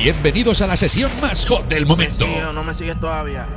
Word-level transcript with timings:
Bienvenidos 0.00 0.62
a 0.62 0.68
la 0.68 0.76
sesión 0.76 1.10
más 1.20 1.44
hot 1.48 1.66
del 1.66 1.84
momento. 1.84 2.24
no 2.54 2.62
me 2.62 2.72
sigues 2.72 3.00
todavía. 3.00 3.48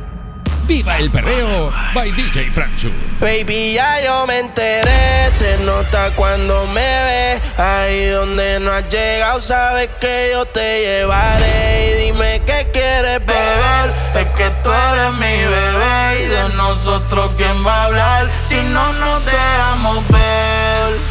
¡Viva 0.66 0.98
el 0.98 1.12
perreo! 1.12 1.72
By 1.94 2.12
DJ 2.12 2.50
Franchu. 2.52 2.92
Baby, 3.20 3.74
ya 3.74 4.04
yo 4.04 4.26
me 4.26 4.40
enteré. 4.40 5.30
Se 5.32 5.60
nota 5.60 6.10
cuando 6.16 6.66
me 6.66 6.82
ve. 6.82 7.40
Ahí 7.58 8.08
donde 8.08 8.60
no 8.60 8.72
has 8.72 8.90
llegado, 8.90 9.40
sabes 9.40 9.88
que 10.00 10.32
yo 10.34 10.46
te 10.46 10.82
llevaré. 10.82 11.92
Y 11.92 12.06
dime 12.06 12.42
qué 12.44 12.68
quieres 12.74 13.24
beber. 13.24 13.94
Es 14.16 14.26
que 14.36 14.50
tú 14.64 14.72
eres 14.72 15.14
mi 15.14 15.46
bebé. 15.46 16.24
Y 16.24 16.28
de 16.28 16.56
nosotros, 16.56 17.30
¿quién 17.38 17.66
va 17.66 17.84
a 17.84 17.86
hablar? 17.86 18.30
Si 18.44 18.56
no 18.56 18.94
nos 18.94 19.26
dejamos 19.26 20.08
ver. 20.08 21.11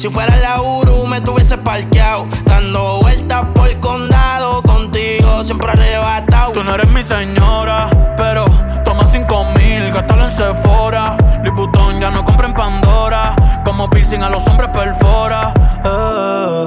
Si 0.00 0.08
fuera 0.08 0.34
la 0.38 0.62
Uru, 0.62 1.06
me 1.06 1.20
tuviese 1.20 1.58
parqueado, 1.58 2.26
dando 2.46 3.00
vueltas 3.02 3.44
por 3.54 3.68
el 3.68 3.78
condado 3.80 4.62
contigo, 4.62 5.44
siempre 5.44 5.72
arrebatado. 5.72 6.52
Tú 6.52 6.64
no 6.64 6.74
eres 6.74 6.90
mi 6.92 7.02
señora, 7.02 7.86
pero 8.16 8.46
toma 8.82 9.06
cinco 9.06 9.44
mil, 9.54 9.92
gástalo 9.92 10.24
en 10.24 10.32
Sephora. 10.32 11.18
Liputón 11.44 12.00
ya 12.00 12.10
no 12.10 12.24
compra 12.24 12.46
en 12.46 12.54
Pandora, 12.54 13.34
como 13.62 13.90
piercing 13.90 14.22
a 14.22 14.30
los 14.30 14.48
hombres 14.48 14.70
perfora. 14.70 15.52
Eh. 15.84 16.66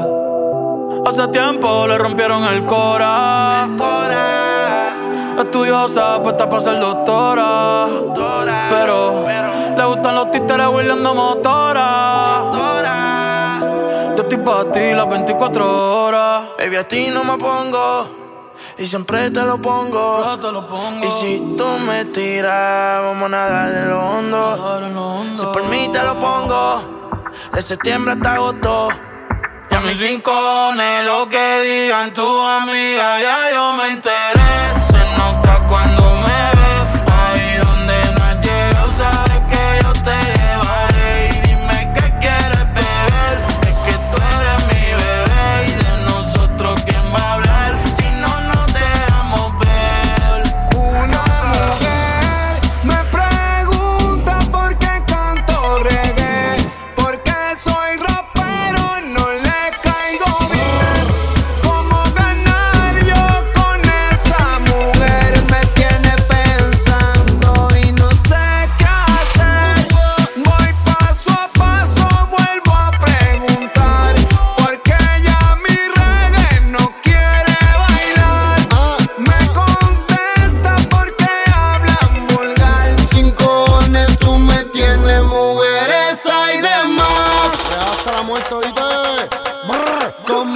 Hace 1.08 1.28
tiempo 1.30 1.88
le 1.88 1.98
rompieron 1.98 2.44
el 2.44 2.64
cora. 2.67 3.67
Estudiosa, 5.39 6.22
puesta 6.22 6.48
para 6.48 6.61
ser 6.61 6.80
doctora. 6.80 7.88
Pero, 8.70 9.26
le 9.76 9.86
gustan 9.86 10.14
los 10.17 10.30
títeres 10.30 10.67
huirleando 10.67 11.16
motora 11.16 12.52
pa' 14.29 14.71
ti 14.71 14.93
las 14.93 15.09
24 15.09 16.05
horas. 16.05 16.43
Baby, 16.57 16.75
a 16.77 16.88
ti 16.88 17.09
no 17.09 17.23
me 17.23 17.38
pongo. 17.38 18.07
Y 18.77 18.85
siempre 18.85 19.30
te 19.31 19.41
lo 19.43 19.57
pongo. 19.61 20.38
Te 20.39 20.52
lo 20.52 20.67
pongo. 20.67 21.05
Y 21.05 21.11
si 21.11 21.55
tú 21.57 21.67
me 21.80 22.05
tiras, 22.05 23.03
vamos 23.03 23.25
a 23.25 23.30
nadar 23.30 23.69
en 23.69 23.89
lo 23.89 23.99
hondo. 24.09 25.35
Si 25.35 25.45
por 25.45 25.63
mí 25.65 25.89
te 25.91 26.03
lo 26.03 26.15
pongo. 26.19 27.21
De 27.53 27.61
septiembre 27.61 28.13
hasta 28.13 28.33
agosto. 28.35 28.89
Y 29.69 29.75
a 29.75 29.80
mis 29.81 29.99
rincones, 29.99 31.05
lo 31.05 31.27
que 31.30 31.61
digan 31.61 32.14
tu 32.14 32.27
amiga, 32.42 33.21
ya 33.21 33.52
yo 33.53 33.73
me 33.73 33.87
enteré. 33.93 34.80
Se 34.80 35.17
nota 35.17 35.61
cuando 35.67 36.12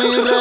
Aguirre. 0.08 0.37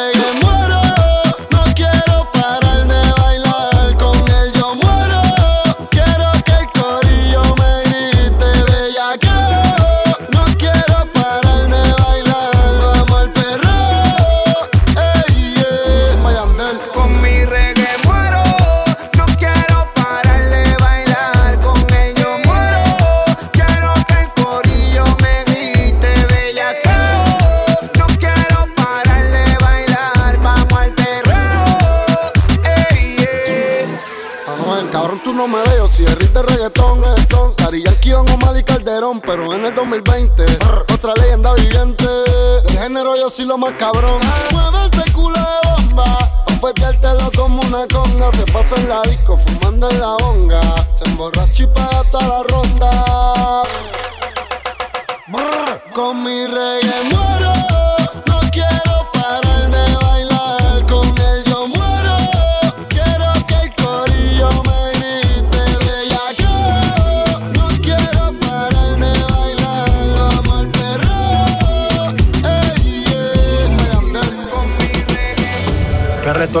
Me 43.45 43.57
más 43.57 43.73
cabrón. 43.73 44.19
Mueve 44.51 44.77
ese 44.91 45.11
culo 45.13 45.35
de 45.35 45.69
bomba. 45.69 46.05
Pa' 46.47 46.67
petértelo 46.67 47.31
como 47.35 47.61
una 47.61 47.85
conga. 47.87 48.31
Se 48.31 48.51
pasa 48.51 48.75
en 48.77 48.89
la 48.89 49.01
disco 49.03 49.37
fumando 49.37 49.89
en 49.89 49.99
la 49.99 50.15
bonga. 50.19 50.61
Se 50.91 51.03
emborracha 51.05 51.63
y 51.63 51.67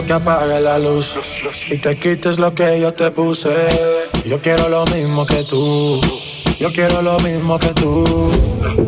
que 0.07 0.13
apague 0.13 0.61
la 0.61 0.79
luz 0.79 1.05
y 1.69 1.77
te 1.77 1.99
quites 1.99 2.39
lo 2.39 2.55
que 2.55 2.79
yo 2.79 2.93
te 2.93 3.11
puse. 3.11 3.49
Yo 4.25 4.39
quiero 4.41 4.69
lo 4.69 4.85
mismo 4.85 5.25
que 5.25 5.43
tú. 5.43 5.99
Yo 6.59 6.71
quiero 6.71 7.01
lo 7.01 7.19
mismo 7.19 7.59
que 7.59 7.73
tú. 7.73 8.31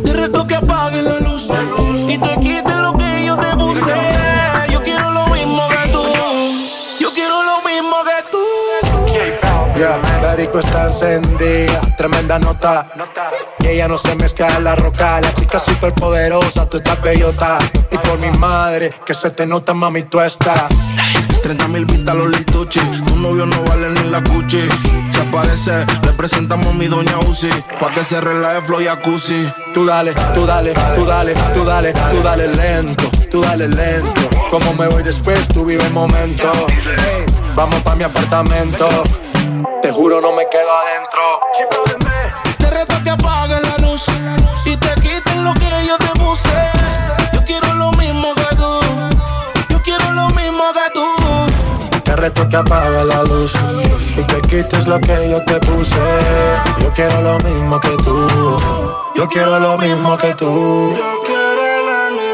Te 0.03 0.13
reto 0.13 0.47
que 0.47 0.55
apague 0.55 1.01
la 1.01 1.19
luz 1.19 1.47
y 2.07 2.17
te 2.17 2.39
quites 2.39 2.75
lo 2.77 2.93
que 2.93 3.25
yo 3.25 3.35
te 3.37 3.53
puse. 3.57 3.93
Yo 4.71 4.81
quiero 4.81 5.11
lo 5.11 5.27
mismo 5.27 5.67
que 5.67 5.91
tú. 5.91 6.03
Yo 7.01 7.13
quiero 7.13 7.43
lo 7.43 7.57
mismo 7.67 7.97
que 8.07 8.17
tú. 8.31 9.77
Yeah, 9.77 10.01
la 10.21 10.35
disco 10.37 10.59
está 10.59 10.87
encendida, 10.87 11.81
tremenda 11.97 12.39
nota. 12.39 12.87
Ella 13.69 13.87
no 13.87 13.97
se 13.97 14.15
mezcla 14.15 14.47
en 14.57 14.63
la 14.63 14.75
roca, 14.75 15.21
la 15.21 15.33
chica 15.33 15.59
super 15.59 15.93
poderosa, 15.93 16.67
tú 16.67 16.77
estás 16.77 17.01
bellota. 17.01 17.59
Y 17.91 17.97
por 17.97 18.19
mi 18.19 18.29
madre, 18.31 18.91
que 19.05 19.13
se 19.13 19.29
te 19.31 19.45
nota, 19.45 19.73
mami, 19.73 20.03
tú 20.03 20.19
estás. 20.19 20.69
30 21.41 21.67
mil 21.67 21.85
vistas 21.85 22.15
los 22.15 22.29
lituchi. 22.29 22.79
Tu 22.79 23.15
novio 23.15 23.45
no 23.45 23.63
vale 23.63 23.89
ni 23.89 24.09
la 24.09 24.23
cuchi. 24.23 24.67
Se 25.09 25.21
aparece, 25.21 25.85
le 26.03 26.13
presentamos 26.13 26.67
a 26.67 26.73
mi 26.73 26.87
doña 26.87 27.17
Uzi. 27.27 27.49
Pa' 27.79 27.89
que 27.93 28.03
se 28.03 28.19
relaje 28.19 28.61
flow 28.63 28.81
y 28.81 28.87
acusi. 28.87 29.51
Tú 29.73 29.85
dale, 29.85 30.13
tú 30.33 30.45
dale, 30.45 30.73
tú 30.95 31.05
dale, 31.05 31.33
tú 31.53 31.63
dale, 31.63 31.93
tú 31.93 32.21
dale 32.23 32.47
lento, 32.47 33.09
tú 33.29 33.41
dale 33.41 33.67
lento. 33.67 34.29
Como 34.49 34.73
me 34.73 34.87
voy 34.87 35.03
después, 35.03 35.47
tú 35.47 35.65
vive 35.65 35.85
el 35.85 35.93
momento. 35.93 36.51
vamos 37.55 37.81
pa' 37.83 37.95
mi 37.95 38.03
apartamento. 38.03 38.87
Te 39.81 39.91
juro, 39.91 40.21
no 40.21 40.33
me 40.33 40.47
quedo 40.49 40.69
adentro. 40.71 41.88
Reto 52.19 52.47
que 52.49 52.57
apagues 52.57 53.05
la 53.05 53.23
luz 53.23 53.53
y 54.17 54.21
te 54.23 54.41
quites 54.41 54.87
lo 54.87 54.99
que 54.99 55.29
yo 55.29 55.43
te 55.45 55.59
puse. 55.59 55.95
Yo 56.81 56.93
quiero 56.93 57.21
lo 57.21 57.37
mismo 57.39 57.79
que 57.79 57.95
tú. 58.03 58.27
Yo 59.15 59.27
quiero 59.27 59.59
lo 59.59 59.77
mismo 59.77 60.17
que 60.17 60.33
tú. 60.33 60.93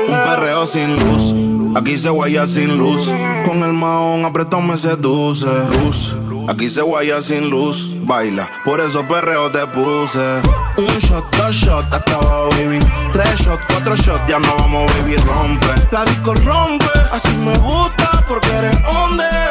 Un 0.07 0.23
perreo 0.23 0.67
sin 0.67 0.99
luz, 0.99 1.33
aquí 1.75 1.97
se 1.97 2.09
guaya 2.09 2.45
sin 2.47 2.77
luz. 2.77 3.11
Con 3.45 3.63
el 3.63 3.73
maón 3.73 4.25
apretado 4.25 4.61
me 4.61 4.77
seduce. 4.77 5.47
Luz, 5.83 6.15
aquí 6.47 6.69
se 6.69 6.81
guaya 6.81 7.21
sin 7.21 7.49
luz. 7.49 7.91
Baila, 8.05 8.49
por 8.63 8.81
eso 8.81 9.03
perreo 9.07 9.51
te 9.51 9.65
puse. 9.67 10.41
Un 10.77 10.99
shot, 10.99 11.25
dos 11.37 11.55
shots, 11.55 11.87
hasta 11.91 12.15
abajo, 12.15 12.49
baby. 12.51 12.79
Tres 13.13 13.39
shots, 13.39 13.63
cuatro 13.67 13.95
shots, 13.95 14.21
ya 14.27 14.39
no 14.39 14.55
vamos, 14.59 14.91
baby, 14.93 15.15
rompe. 15.15 15.67
La 15.91 16.05
disco 16.05 16.33
rompe, 16.35 16.85
así 17.11 17.33
me 17.37 17.57
gusta 17.57 18.23
porque 18.27 18.49
eres 18.49 18.77
hombre. 18.87 19.44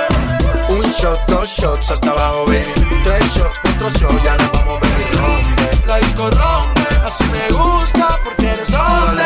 Shot, 1.00 1.26
dos 1.26 1.48
shots, 1.50 1.90
hasta 1.90 2.10
abajo, 2.10 2.46
baby. 2.46 2.72
Tres 3.02 3.34
shots, 3.34 3.58
cuatro 3.58 3.88
shots, 3.90 4.22
ya 4.22 4.36
no 4.36 4.50
vamos, 4.52 4.80
baby, 4.80 5.04
rompe. 5.18 5.86
La 5.86 5.96
disco 5.98 6.30
rompe, 6.30 6.88
así 7.04 7.24
me 7.24 7.50
gusta 7.50 8.20
porque 8.24 8.46
eres 8.46 8.72
hombre. 8.72 9.24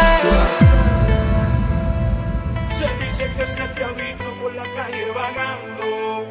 Se 2.71 2.89
dice 3.05 3.33
que 3.37 3.47
se 3.47 3.69
te 3.75 3.85
ha 3.85 3.89
visto 3.89 4.25
por 4.41 4.55
la 4.55 4.65
calle 4.75 5.07
vagando, 5.15 6.27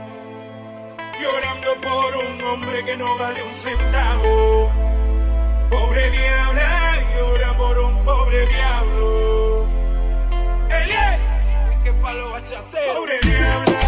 llorando 1.22 1.69
por 1.81 2.18
un 2.18 2.42
hombre 2.44 2.83
que 2.83 2.98
no 2.98 3.18
vale 3.18 3.44
un 3.44 3.54
centavo. 3.54 4.72
Pobre 5.69 6.12
diabla, 6.12 7.01
llora 7.16 7.57
por 7.57 7.80
un 7.80 8.04
pobre 8.04 8.45
diablo. 8.48 9.66
¡Ey, 10.69 10.92
ey! 10.92 11.19
¡Qué 11.83 11.94
palo 11.94 12.31
bachatero! 12.31 12.95
Pobre 12.95 13.19
diabla. 13.22 13.87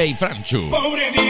DJ 0.00 0.16
Franchu. 0.16 1.29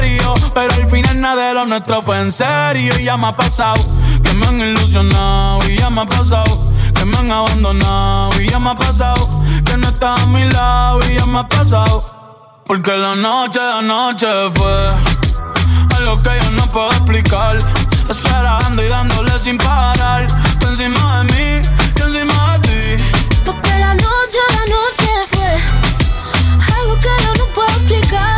Pero 0.00 0.72
al 0.72 0.90
final 0.90 1.20
nada 1.20 1.48
de 1.48 1.54
lo 1.54 1.66
nuestro 1.66 2.02
fue 2.02 2.20
en 2.20 2.30
serio. 2.30 2.98
Y 2.98 3.04
ya 3.04 3.16
me 3.16 3.28
ha 3.28 3.36
pasado 3.36 3.76
que 4.22 4.32
me 4.34 4.46
han 4.46 4.58
ilusionado. 4.58 5.68
Y 5.68 5.76
ya 5.76 5.90
me 5.90 6.02
ha 6.02 6.06
pasado 6.06 6.70
que 6.94 7.04
me 7.04 7.16
han 7.16 7.30
abandonado. 7.30 8.40
Y 8.40 8.48
ya 8.48 8.58
me 8.58 8.70
ha 8.70 8.74
pasado 8.74 9.28
que 9.64 9.76
no 9.76 9.88
estás 9.88 10.20
a 10.20 10.26
mi 10.26 10.44
lado. 10.50 11.00
Y 11.10 11.14
ya 11.14 11.26
me 11.26 11.38
ha 11.38 11.48
pasado. 11.48 12.62
Porque 12.66 12.96
la 12.96 13.16
noche, 13.16 13.58
la 13.58 13.82
noche 13.82 14.26
fue 14.54 14.90
algo 15.96 16.22
que 16.22 16.30
yo 16.42 16.50
no 16.52 16.72
puedo 16.72 16.90
explicar. 16.92 17.56
Esperando 18.08 18.82
y 18.82 18.88
dándole 18.88 19.38
sin 19.38 19.56
parar. 19.58 20.26
Tú 20.58 20.66
encima 20.68 21.18
de 21.18 21.32
mí, 21.32 21.68
yo 21.96 22.06
encima 22.06 22.58
de 22.58 22.68
ti. 22.68 23.04
Porque 23.44 23.70
la 23.78 23.94
noche, 23.94 24.38
la 24.50 24.64
noche 24.76 25.08
fue 25.30 26.76
algo 26.80 26.94
que 26.96 27.24
yo 27.24 27.34
no 27.34 27.44
puedo 27.54 27.68
explicar. 27.68 28.35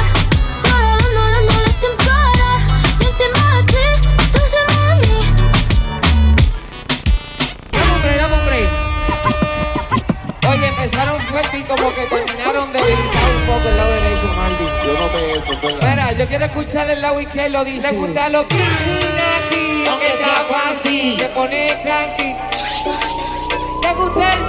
Fuerte 11.29 11.59
y 11.59 11.63
como 11.63 11.95
que 11.95 12.07
terminaron 12.07 12.73
debilitados 12.73 13.35
un 13.41 13.47
poco 13.47 13.69
el 13.69 13.77
lado 13.77 13.91
derecho, 13.91 14.27
Maldi. 14.37 14.65
Yo 14.87 14.93
noté 15.01 15.39
eso, 15.39 15.53
es 15.53 15.61
verdad. 15.61 15.79
Espera, 15.79 16.13
yo 16.13 16.27
quiero 16.29 16.45
escuchar 16.47 16.91
el 16.91 17.03
lado 17.03 17.21
izquierdo, 17.21 17.65
dice. 17.65 17.93
Le 17.93 17.99
gusta 17.99 18.29
lo 18.29 18.49
que 18.49 18.57
aunque 19.91 20.07
sea 20.07 20.47
fácil. 20.51 21.19
Se 21.21 21.27
pone 21.29 21.81
cranky. 21.85 22.37
¿Te 23.83 23.95
gusta 23.95 24.35
el...? 24.35 24.41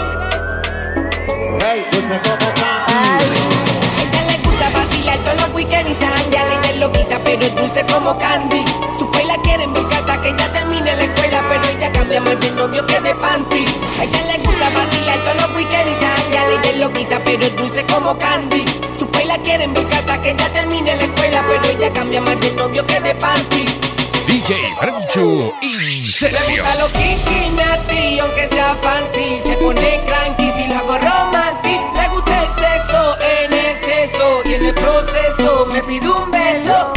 Hey, 1.62 1.86
dulce 1.92 2.20
como 2.24 2.48
candy. 2.56 3.40
Ella 4.02 4.22
le 4.32 4.38
gusta 4.38 4.70
vacilar 4.70 5.18
todos 5.20 5.42
los 5.42 5.50
weekends 5.54 5.92
y 5.92 5.96
se 5.96 6.08
janguea, 6.08 6.44
ella 6.46 6.70
es 6.70 6.78
loquita, 6.78 7.20
pero 7.24 7.42
es 7.44 7.56
dulce 7.56 7.86
como 7.86 8.18
candy. 8.18 8.64
Su 8.98 9.06
escuela 9.06 9.36
quiere 9.44 9.64
en 9.64 9.74
mi 9.74 9.84
casa 9.86 10.22
que 10.22 10.30
ella 10.30 10.52
termine 10.52 10.96
la 10.96 11.04
escuela, 11.04 11.19
cambia 11.92 12.22
más 12.22 12.40
de 12.40 12.52
novio 12.52 12.86
que 12.86 13.00
de 13.00 13.16
panty. 13.16 13.66
A 14.00 14.04
ella 14.04 14.22
le 14.24 14.38
gusta 14.44 14.70
vacilar 14.70 15.20
todos 15.24 15.42
los 15.42 15.56
weekends 15.56 16.02
y 16.02 16.36
ella 16.36 16.70
es 16.72 16.78
loquita, 16.78 17.22
pero 17.24 17.46
es 17.46 17.56
dulce 17.56 17.86
como 17.86 18.18
candy. 18.18 18.66
Su 18.98 19.06
escuela 19.06 19.38
quiere 19.40 19.64
en 19.66 19.74
mi 19.74 19.84
casa 19.86 20.22
que 20.22 20.32
ella 20.32 20.52
termine 20.52 20.96
la 20.96 21.04
escuela, 21.04 21.44
pero 21.48 21.78
ella 21.78 21.94
cambia 21.94 22.22
más 22.22 22.40
de 22.40 22.52
novio 22.52 22.86
que 22.86 23.00
de 23.00 23.16
panty. 23.16 23.66
DJ 24.28 24.54
Francho 24.80 25.54
in 25.62 26.06
Le 26.06 26.12
session. 26.12 26.60
gusta 26.60 26.76
lo 26.76 26.88
kinky, 26.92 27.50
natty, 27.56 28.20
aunque 28.20 28.48
sea 28.48 28.78
fancy 28.82 29.42
Se 29.44 29.56
pone 29.58 30.04
cranky 30.06 30.52
si 30.52 30.68
lo 30.68 30.76
hago 30.76 30.98
romantic 31.00 31.82
Le 31.96 32.08
gusta 32.10 32.44
el 32.44 32.50
sexo 32.60 33.18
en 33.42 33.54
exceso 33.54 34.42
Y 34.46 34.54
en 34.54 34.66
el 34.68 34.74
proceso 34.76 35.68
me 35.72 35.82
pide 35.82 36.08
un 36.08 36.30
beso 36.30 36.94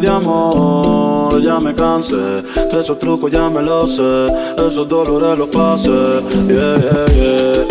de 0.00 0.08
amor, 0.08 1.42
ya 1.42 1.58
me 1.58 1.74
cansé. 1.74 2.16
De 2.16 2.80
esos 2.80 2.98
trucos 2.98 3.30
ya 3.30 3.48
me 3.48 3.62
los 3.62 3.96
sé, 3.96 4.26
esos 4.56 4.88
dolores 4.88 5.38
los 5.38 5.48
pasé. 5.48 6.20
Yeah, 6.46 6.78
yeah, 6.78 7.04
yeah. 7.14 7.64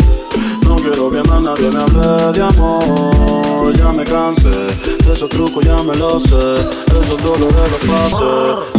No 0.68 0.76
quiero 0.76 1.10
que 1.10 1.22
más 1.28 1.40
nadie 1.40 1.70
me 1.70 1.78
hable 1.78 2.32
de 2.32 2.42
amor, 2.42 3.72
ya 3.76 3.92
me 3.92 4.04
cansé. 4.04 4.50
De 5.04 5.12
esos 5.12 5.28
trucos 5.28 5.64
ya 5.64 5.76
me 5.82 5.94
los 5.94 6.22
sé, 6.24 6.54
esos 7.00 7.22
dolores 7.22 7.70
los 7.72 7.90
pasé. 7.90 8.77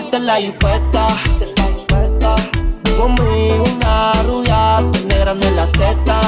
Vueltas 0.00 0.20
en 0.20 0.26
la 0.26 0.36
jipeta. 0.36 1.08
Conmigo 2.96 3.64
una 3.64 4.22
rubia, 4.22 4.82
tiene 4.92 5.18
grande 5.18 5.50
la 5.50 5.66
teta. 5.72 6.20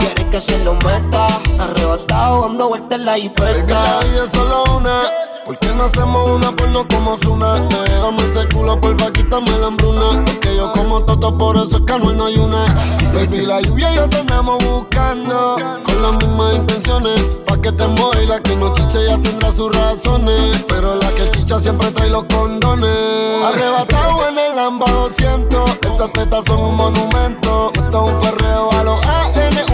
Quiere 0.00 0.30
que 0.30 0.40
se 0.40 0.58
lo 0.64 0.74
meta. 0.74 1.28
Arrebatado 1.60 2.48
dando 2.48 2.70
vueltas 2.70 2.98
en 2.98 3.04
la 3.04 3.16
Es 3.18 3.28
que 3.28 3.42
la 3.42 4.00
vida 4.00 4.24
es 4.24 4.32
solo 4.32 4.64
una. 4.76 5.29
¿Por 5.50 5.58
qué 5.58 5.74
no 5.74 5.82
hacemos 5.82 6.30
una 6.30 6.52
porno 6.52 6.86
como 6.86 7.16
Zuna? 7.16 7.54
Déjame 7.58 8.22
ese 8.28 8.48
culo, 8.54 8.80
porfa, 8.80 9.10
quítame 9.10 9.50
la 9.58 9.66
hambruna. 9.66 10.22
Es 10.24 10.38
que 10.38 10.54
yo 10.54 10.70
como 10.72 11.02
toto, 11.02 11.36
por 11.36 11.56
eso 11.56 11.78
es 11.78 11.82
que 11.82 11.92
Anuel 11.92 12.16
no 12.18 12.26
hay 12.26 12.36
una. 12.38 12.66
Baby, 13.12 13.46
la 13.46 13.60
lluvia 13.60 13.92
y 13.92 13.96
yo 13.96 14.08
te 14.08 14.22
buscando. 14.64 15.56
Con 15.82 16.02
las 16.02 16.12
mismas 16.18 16.54
intenciones. 16.54 17.20
Pa' 17.48 17.60
que 17.60 17.72
te 17.72 17.82
y 17.82 18.26
la 18.26 18.38
que 18.38 18.54
no 18.54 18.72
chicha 18.74 19.00
ya 19.02 19.20
tendrá 19.20 19.50
sus 19.50 19.74
razones. 19.74 20.64
Pero 20.68 20.94
la 20.94 21.08
que 21.14 21.28
chicha 21.30 21.58
siempre 21.58 21.90
trae 21.90 22.10
los 22.10 22.26
condones. 22.32 23.44
Arrebatado 23.44 24.28
en 24.28 24.38
el 24.38 24.54
Lamba 24.54 24.88
200. 24.88 25.68
Esas 25.92 26.12
tetas 26.12 26.44
son 26.46 26.60
un 26.60 26.76
monumento. 26.76 27.72
Esto 27.74 28.06
es 28.06 28.12
un 28.12 28.20
perreo 28.20 28.70
a 28.70 28.84
los 28.84 29.04
A-N-U-E. 29.04 29.69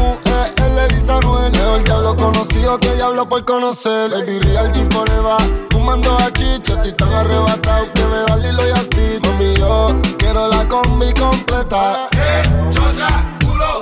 Él 1.06 1.12
le 1.12 1.12
dice 1.12 1.12
a 1.12 1.16
Anuel. 1.16 1.52
Mejor 1.52 1.84
diablo 1.84 2.16
conocido 2.16 2.78
que 2.78 2.94
diablo 2.94 3.28
por 3.28 3.44
conocer. 3.44 4.10
Baby, 4.10 4.38
real 4.40 4.72
G 4.72 4.92
forever. 4.92 5.66
Fumando 5.70 6.16
a 6.16 6.32
chicha, 6.32 6.74
estoy 6.74 6.92
tan 6.92 7.12
arrebatado 7.12 7.92
que 7.94 8.02
me 8.04 8.18
da 8.26 8.36
Lilo 8.36 8.66
y 8.66 8.70
Asti. 8.72 9.20
Mami, 9.22 9.54
yo 9.56 10.00
quiero 10.18 10.48
la 10.48 10.66
combi 10.68 11.12
completa. 11.14 12.08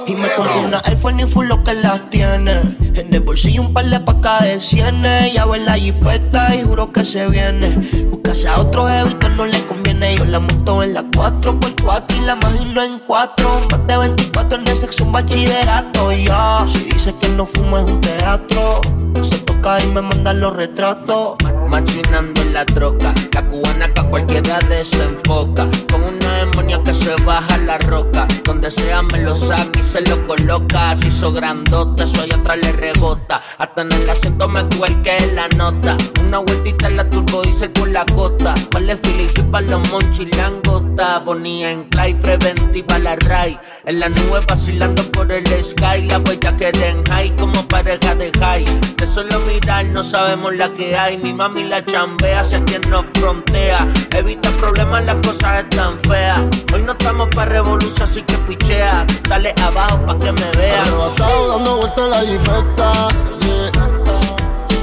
Y 0.06 0.14
me 0.14 0.28
compré 0.32 0.58
una 0.66 0.82
iPhone 0.84 1.20
y 1.20 1.26
full 1.26 1.46
lo 1.46 1.64
que 1.64 1.74
las 1.74 2.10
tiene. 2.10 2.60
En 2.94 3.12
el 3.12 3.20
bolsillo 3.20 3.62
un 3.62 3.72
par 3.72 3.86
de 3.86 4.00
pacas 4.00 4.42
de 4.42 4.60
cienes. 4.60 5.32
Ya 5.32 5.44
en 5.44 5.64
la 5.64 5.74
jipeta 5.74 6.54
y 6.54 6.62
juro 6.62 6.92
que 6.92 7.04
se 7.04 7.26
viene. 7.28 7.70
Buscase 8.10 8.48
a 8.48 8.60
otro 8.60 8.86
jevito 8.86 9.28
no 9.30 9.46
le 9.46 9.64
conviene. 9.66 9.83
Yo 10.12 10.26
la 10.26 10.38
monto 10.38 10.82
en 10.82 10.92
la 10.92 11.02
4x4 11.02 12.16
y 12.16 12.20
la 12.26 12.34
imagino 12.34 12.82
en 12.82 12.98
4. 12.98 13.60
Más 13.70 13.86
de 13.86 13.96
24 13.96 14.58
en 14.58 14.68
el 14.68 14.76
sexo 14.76 15.04
un 15.04 15.12
bachillerato. 15.12 16.12
Ya, 16.12 16.66
si 16.68 16.80
dice 16.80 17.14
que 17.18 17.28
no 17.30 17.46
fumo 17.46 17.78
es 17.78 17.90
un 17.90 18.00
teatro. 18.02 18.82
Se 19.22 19.38
toca 19.38 19.82
y 19.82 19.86
me 19.86 20.02
mandan 20.02 20.40
los 20.40 20.54
retratos. 20.54 21.36
Machinando 21.74 22.40
en 22.40 22.54
la 22.54 22.64
troca, 22.64 23.12
la 23.32 23.48
cubana 23.48 23.92
que 23.92 24.00
a 24.00 24.04
cualquiera 24.04 24.60
desenfoca. 24.68 25.66
Con 25.90 26.04
una 26.04 26.36
demonia 26.44 26.80
que 26.84 26.94
se 26.94 27.12
baja 27.24 27.56
la 27.58 27.78
roca. 27.78 28.28
Donde 28.44 28.70
sea 28.70 29.02
me 29.02 29.18
lo 29.18 29.34
saca 29.34 29.80
y 29.80 29.82
se 29.82 30.00
lo 30.02 30.24
coloca. 30.24 30.94
Si 30.94 31.08
hizo 31.08 31.32
grandote, 31.32 32.04
allá 32.04 32.36
atrás 32.36 32.58
le 32.62 32.70
rebota. 32.70 33.42
Hasta 33.58 33.82
en 33.82 33.90
el 33.90 34.08
acento 34.08 34.46
me 34.46 34.68
que 35.02 35.32
la 35.34 35.48
nota. 35.48 35.96
Una 36.24 36.38
vueltita 36.38 36.86
en 36.86 36.96
la 36.96 37.10
turbo 37.10 37.42
diesel 37.42 37.70
por 37.70 37.88
la 37.88 38.06
costa. 38.06 38.54
Vale 38.70 38.96
filigi 38.96 39.42
para 39.50 39.66
los 39.66 39.90
monchis 39.90 40.36
langota. 40.36 41.18
Bonía 41.18 41.72
en 41.72 41.84
clay, 41.88 42.14
preventiva 42.14 43.00
la 43.00 43.16
ray. 43.16 43.58
En 43.84 43.98
la 43.98 44.08
nube 44.10 44.44
vacilando 44.46 45.02
por 45.10 45.32
el 45.32 45.44
sky. 45.64 46.02
La 46.08 46.20
huella 46.20 46.56
que 46.56 46.70
den 46.70 47.04
high 47.06 47.34
como 47.34 47.66
pareja 47.66 48.14
de 48.14 48.30
high. 48.38 48.64
De 48.96 49.06
solo 49.08 49.40
mirar 49.40 49.86
no 49.86 50.04
sabemos 50.04 50.54
la 50.54 50.68
que 50.72 50.96
hay. 50.96 51.18
Mi 51.18 51.32
mami 51.32 51.63
la 51.64 51.84
chambea 51.84 52.40
hacia 52.40 52.64
quien 52.64 52.82
nos 52.90 53.04
frontea. 53.14 53.86
Evita 54.16 54.50
problemas, 54.50 55.04
las 55.04 55.16
cosas 55.16 55.64
están 55.64 55.98
feas. 56.00 56.40
Hoy 56.72 56.82
no 56.82 56.92
estamos 56.92 57.28
para 57.34 57.50
revolución, 57.50 58.02
así 58.02 58.22
que 58.22 58.34
pichea. 58.38 59.06
Dale 59.28 59.54
abajo 59.62 60.04
pa' 60.06 60.18
que 60.18 60.32
me 60.32 60.50
vea. 60.56 60.82
Arrebatado 60.82 61.48
dando 61.48 61.76
vueltas 61.78 62.08
la. 62.08 62.20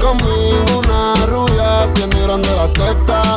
Conmigo 0.01 0.79
una 0.83 1.25
rubia 1.27 1.93
tiene 1.93 2.19
grande 2.21 2.49
la 2.55 2.67
teta. 2.73 3.30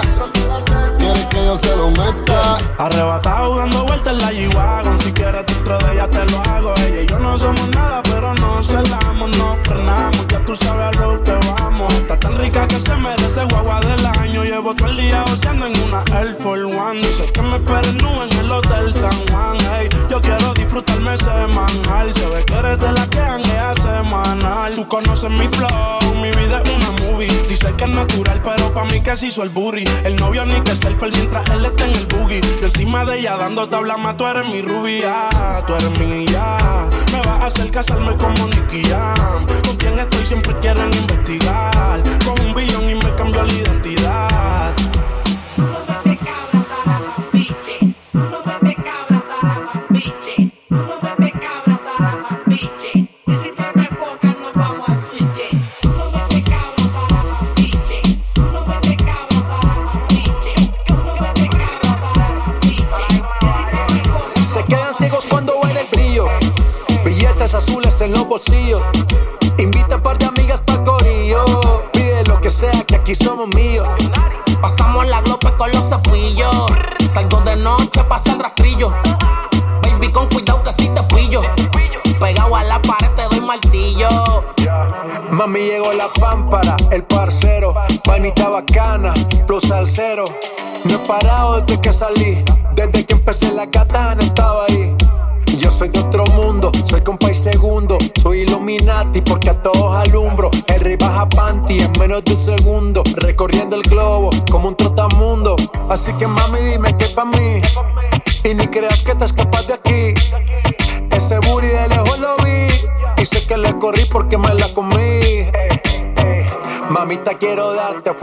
Que 1.34 1.44
yo 1.44 1.56
se 1.56 1.76
lo 1.76 1.90
meta. 1.90 2.58
Arrebatado 2.78 3.56
dando 3.56 3.84
vueltas 3.84 4.12
en 4.12 4.18
la 4.20 4.30
G-Wagon. 4.32 5.00
Si 5.00 5.12
quieres 5.12 5.44
dentro 5.46 5.78
de 5.78 5.92
ella 5.92 6.08
te 6.08 6.24
lo 6.30 6.38
hago. 6.38 6.74
Ella 6.76 7.02
y 7.02 7.06
yo 7.06 7.18
no 7.18 7.36
somos 7.36 7.68
nada 7.70 8.02
pero 8.04 8.34
nos 8.34 8.68
celamos 8.68 9.36
No 9.36 9.58
frenamos, 9.64 10.26
ya 10.28 10.38
tú 10.44 10.54
sabes 10.54 10.96
a 10.96 11.02
lo 11.02 11.22
que 11.24 11.32
vamos. 11.32 11.92
Está 11.94 12.18
tan 12.20 12.38
rica 12.38 12.68
que 12.68 12.76
se 12.76 12.94
merece 12.96 13.44
guagua 13.50 13.80
del 13.80 14.06
año. 14.06 14.44
Llevo 14.44 14.74
todo 14.74 14.90
el 14.90 14.96
día 14.98 15.24
goceando 15.28 15.66
en 15.66 15.80
una 15.82 16.04
Air 16.16 16.34
Force 16.36 16.62
One. 16.64 17.00
Dice 17.00 17.26
que 17.32 17.42
me 17.42 17.56
esperen 17.56 17.96
nube 17.98 18.28
en 18.30 18.38
el 18.38 18.52
Hotel 18.52 18.94
San 18.94 19.26
Juan. 19.28 19.56
Hey, 19.72 19.88
Yo 20.08 20.20
quiero 20.20 20.54
disfrutarme 20.54 21.16
semanal 21.18 22.14
Se 22.14 22.26
ve 22.28 22.44
que 22.44 22.54
eres 22.54 22.78
de 22.78 22.92
la 22.92 23.06
que 23.08 23.18
hanguea 23.18 23.74
semanal. 23.74 24.74
Tú 24.76 24.86
conoces 24.86 25.30
mi 25.30 25.48
flow, 25.48 26.14
mi 26.20 26.30
vida 26.30 26.62
es 26.62 26.70
una 26.70 26.90
movie. 27.02 27.28
Dice 27.48 27.72
que 27.76 27.84
es 27.84 27.90
natural 27.90 28.40
pero 28.44 28.72
pa' 28.74 28.84
mí 28.84 29.00
que 29.00 29.16
se 29.16 29.28
hizo 29.28 29.42
el 29.42 29.48
booty 29.48 29.84
El 30.04 30.16
novio 30.16 30.44
ni 30.44 30.60
que 30.60 30.76
selfie 30.76 31.23
mientras 31.24 31.50
él 31.50 31.64
está 31.64 31.86
en 31.86 31.94
el 31.94 32.06
boogie. 32.06 32.40
Yo 32.60 32.66
encima 32.66 33.04
de 33.04 33.18
ella 33.18 33.36
dando 33.36 33.68
tabla 33.68 33.96
más 33.96 34.16
tú 34.16 34.26
eres 34.26 34.46
mi 34.46 34.60
rubia. 34.62 35.28
Tú 35.66 35.74
eres 35.74 35.98
mi 36.00 36.26
ya 36.26 36.90
Me 37.12 37.18
vas 37.18 37.28
a 37.28 37.46
hacer 37.46 37.70
casarme 37.70 38.14
como 38.16 38.46
Nicky 38.46 38.82
Con 39.66 39.76
quien 39.76 39.98
estoy 39.98 40.24
siempre 40.26 40.54
quieren 40.60 40.92
investigar. 40.92 42.02
Con 42.24 42.46
un 42.46 42.54
billón 42.54 42.90
y 42.90 42.94
me 42.94 43.14
cambió 43.14 43.42
la 43.42 43.52
identidad. 43.52 44.74
Se 51.00 51.13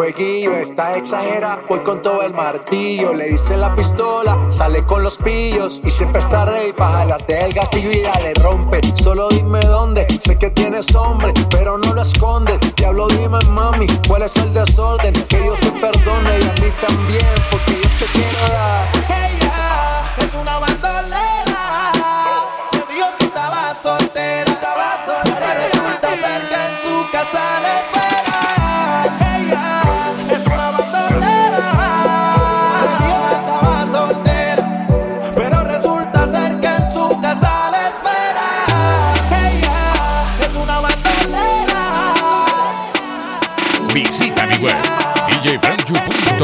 fueguillo. 0.02 0.56
Estás 0.56 0.98
exagera, 0.98 1.62
voy 1.70 1.82
con 1.82 2.02
todo 2.02 2.24
el 2.24 2.34
martillo. 2.34 3.14
Le 3.14 3.34
hice 3.34 3.56
la 3.56 3.76
pistola, 3.76 4.48
sale 4.50 4.84
con 4.84 5.04
los 5.04 5.18
pillos. 5.18 5.80
Y 5.84 5.92
siempre 5.92 6.22
está 6.22 6.46
rey 6.46 6.74
para 6.74 7.00
jalarte 7.00 7.46
el 7.46 7.54
gatillo 7.54 7.92
y 7.92 8.02
dale 8.02 8.34
rompe. 8.36 8.82
Solo 8.96 9.30
dime 9.30 9.60
dónde, 9.60 10.08
sé 10.20 10.40
que 10.40 10.50
tienes 10.50 10.96
hombre, 10.96 11.34
pero 11.52 11.78
no 11.78 11.94
lo 11.94 12.02
escondes. 12.02 12.58
Diablo, 12.76 13.08
dime 13.10 13.38
mami, 13.52 13.86
cuál 14.08 14.24
es 14.24 14.36
el 14.38 14.52
desorden. 14.54 15.14
Que 15.14 15.40
Dios 15.40 15.60
te 15.60 15.72
perdone 15.72 16.32
y 16.40 16.44
a 16.50 16.54
mí 16.64 16.72
también, 16.82 17.36
porque 17.52 17.74
yo 17.74 17.90
te 18.00 18.06
quiero 18.06 18.54
dar. 18.54 18.84
Ella 19.28 20.02
es 20.18 20.34
una 20.42 20.58
bandolera. 20.58 21.62
Me 22.74 22.96
dijo 22.96 23.08
que 23.20 23.26
estaba 23.26 23.76
soltera. 23.76 24.52
Estaba 24.52 25.06
soltera. 25.06 25.54
Resulta 25.54 26.10
ser 26.10 26.42
que 26.50 26.56
en 26.56 26.74
su 26.82 27.12
casa 27.12 27.61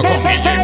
djfranchu.com. 0.01 0.56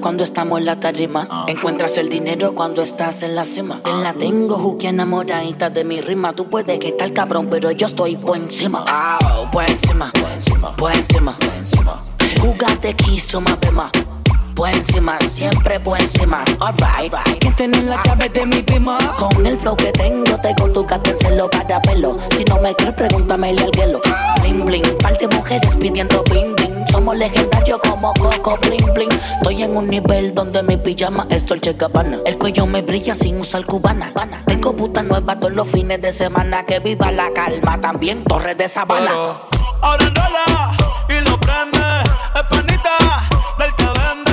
cuando 0.00 0.24
estamos 0.24 0.58
en 0.58 0.66
la 0.66 0.80
tarima. 0.80 1.44
Encuentras 1.46 1.96
el 1.98 2.08
dinero 2.08 2.54
cuando 2.54 2.82
estás 2.82 3.22
en 3.22 3.34
la 3.34 3.44
cima. 3.44 3.80
Te 3.84 3.92
la 3.92 4.12
tengo, 4.14 4.56
Juki, 4.58 4.86
enamoradita 4.86 5.70
de 5.70 5.84
mi 5.84 6.00
rima. 6.00 6.32
Tú 6.32 6.48
puedes 6.48 6.78
que 6.78 6.88
estar 6.88 7.12
cabrón, 7.12 7.48
pero 7.50 7.70
yo 7.70 7.86
estoy 7.86 8.16
por 8.16 8.36
encima. 8.36 8.84
Oh, 9.22 9.50
por 9.50 9.64
encima, 9.68 10.10
por 10.12 10.30
encima, 10.30 10.76
por 10.76 10.92
encima, 10.92 11.36
por 11.36 11.54
encima. 11.54 12.02
To 13.30 13.40
my 13.40 13.52
bima? 13.60 13.90
Por 14.56 14.68
encima, 14.70 15.18
siempre 15.20 15.78
por 15.78 16.00
encima. 16.00 16.44
Alright, 16.58 17.12
right. 17.12 17.38
¿Quién 17.38 17.54
tiene 17.54 17.82
la 17.82 18.02
llave 18.02 18.28
de 18.28 18.46
mi 18.46 18.62
bima? 18.62 18.98
Con 19.18 19.46
el 19.46 19.56
flow 19.56 19.76
que 19.76 19.92
tengo, 19.92 20.36
tengo 20.40 20.68
tu 20.70 20.86
celo 21.20 21.48
para 21.50 21.80
pelo. 21.82 22.16
Si 22.36 22.44
no 22.44 22.60
me 22.60 22.74
crees, 22.74 22.94
pregúntame 22.94 23.50
al 23.50 23.70
hielo. 23.72 24.00
Bling 24.40 24.64
bling, 24.64 24.98
par 25.00 25.16
de 25.18 25.28
mujeres 25.28 25.76
pidiendo 25.76 26.24
bling. 26.24 26.59
Somos 26.90 27.16
legendarios 27.16 27.80
como 27.80 28.12
Coco 28.14 28.58
Bling 28.62 28.92
Bling. 28.94 29.12
Estoy 29.36 29.62
en 29.62 29.76
un 29.76 29.88
nivel 29.88 30.34
donde 30.34 30.62
mi 30.62 30.76
pijama 30.76 31.26
es 31.30 31.46
Dolce 31.46 31.74
Gabbana. 31.74 32.18
El 32.26 32.36
cuello 32.38 32.66
me 32.66 32.82
brilla 32.82 33.14
sin 33.14 33.40
usar 33.40 33.64
cubana. 33.64 34.12
Tengo 34.46 34.74
puta 34.74 35.02
nueva 35.02 35.38
todos 35.38 35.54
los 35.54 35.68
fines 35.68 36.02
de 36.02 36.12
semana. 36.12 36.64
Que 36.64 36.80
viva 36.80 37.12
la 37.12 37.32
calma, 37.32 37.80
también 37.80 38.24
Torres 38.24 38.56
de 38.56 38.68
Sabana. 38.68 39.12
Ahora 39.82 40.04
y 41.08 41.28
lo 41.28 41.38
prende. 41.40 41.78
Es 42.34 42.66
del 43.58 43.74
que. 43.76 44.29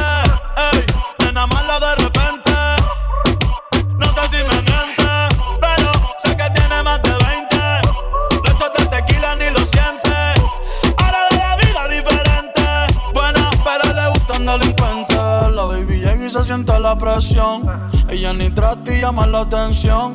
Ella 18.27 18.43
ni 18.43 18.49
trata 18.49 18.93
y 18.93 18.99
llama 18.99 19.25
la 19.25 19.39
atención. 19.39 20.13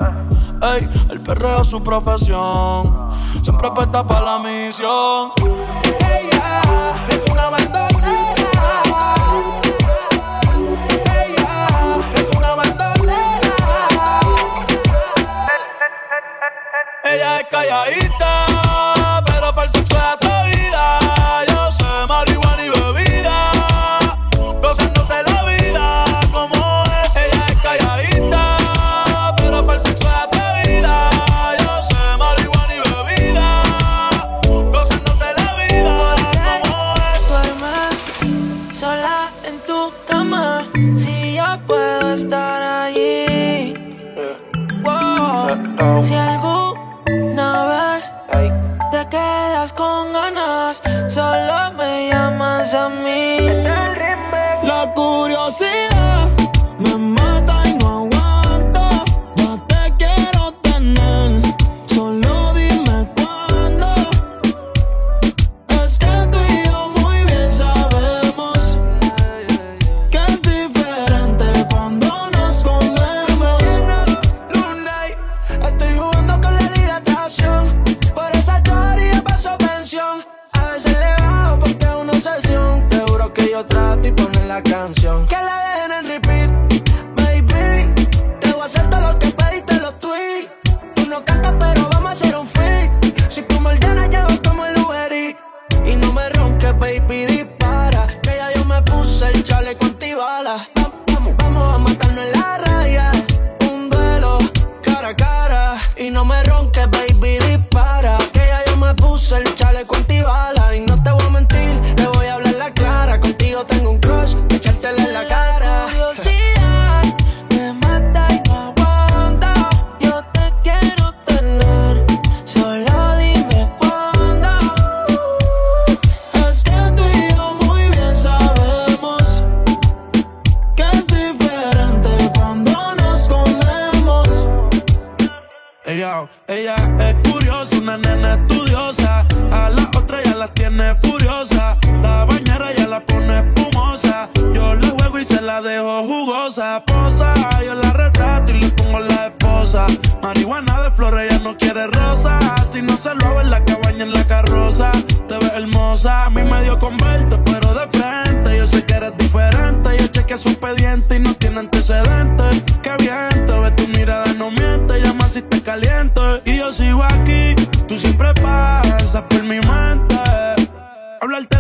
Ey, 0.61 0.87
el 1.09 1.23
perreo 1.23 1.63
es 1.63 1.69
su 1.69 1.83
profesión. 1.83 3.09
Siempre 3.43 3.69
apuesta 3.69 4.07
para 4.07 4.21
la 4.21 4.39
misión. 4.41 5.33
Ella 5.41 6.61
es 7.09 7.33
una 7.33 7.49
bandolera. 7.49 9.15
Ella 11.25 11.67
es 12.15 12.37
una 12.37 12.55
bandolera. 12.55 13.55
Ella 17.05 17.41
es 17.41 17.47
calladita, 17.51 18.12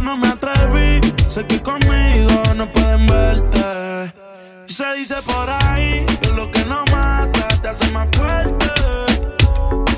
No 0.02 0.16
me 0.16 0.28
atreví, 0.28 1.00
sé 1.28 1.46
que 1.46 1.62
conmigo 1.62 2.42
no 2.56 2.70
pueden 2.70 3.06
verte. 3.06 4.12
Y 4.68 4.72
se 4.72 4.92
dice 4.94 5.16
por 5.22 5.48
ahí 5.48 6.04
que 6.20 6.28
lo 6.30 6.50
que 6.50 6.64
no 6.66 6.84
mata 6.92 7.48
te 7.62 7.68
hace 7.68 7.88
más 7.92 8.08
fuerte. 8.16 8.66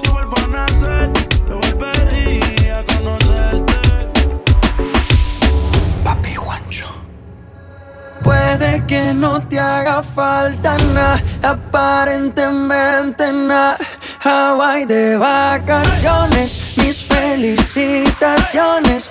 Si 0.03 0.11
vuelvo 0.11 0.37
a 0.37 0.47
nacer, 0.49 1.11
me 1.49 1.55
volvería 1.55 2.79
a 2.79 2.85
conocerte. 2.85 3.75
Papi 6.05 6.35
Juancho. 6.35 6.87
Puede 8.23 8.85
que 8.87 9.15
no 9.15 9.41
te 9.49 9.59
haga 9.59 10.03
falta 10.03 10.77
nada, 10.95 11.21
aparentemente 11.43 13.33
nada. 13.33 13.79
Hawaii 14.23 14.85
de 14.87 15.17
vacaciones, 15.19 16.59
mis 16.77 17.03
felicitaciones. 17.03 19.11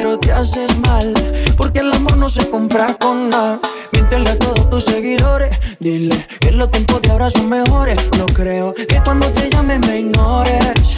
haces 0.31 0.77
mal. 0.79 1.13
Porque 1.57 1.79
el 1.79 1.91
amor 1.91 2.17
no 2.17 2.29
se 2.29 2.49
compra 2.49 2.97
con 2.97 3.29
nada. 3.29 3.59
Miéntele 3.91 4.29
a 4.29 4.39
todos 4.39 4.69
tus 4.69 4.85
seguidores. 4.85 5.57
Dile 5.79 6.25
que 6.39 6.51
los 6.51 6.69
tiempos 6.71 7.01
de 7.01 7.11
ahora 7.11 7.29
son 7.29 7.49
mejores. 7.49 7.97
No 8.17 8.25
creo 8.27 8.73
que 8.73 9.01
cuando 9.03 9.27
te 9.29 9.49
llame 9.49 9.79
me 9.79 9.99
ignores. 9.99 10.97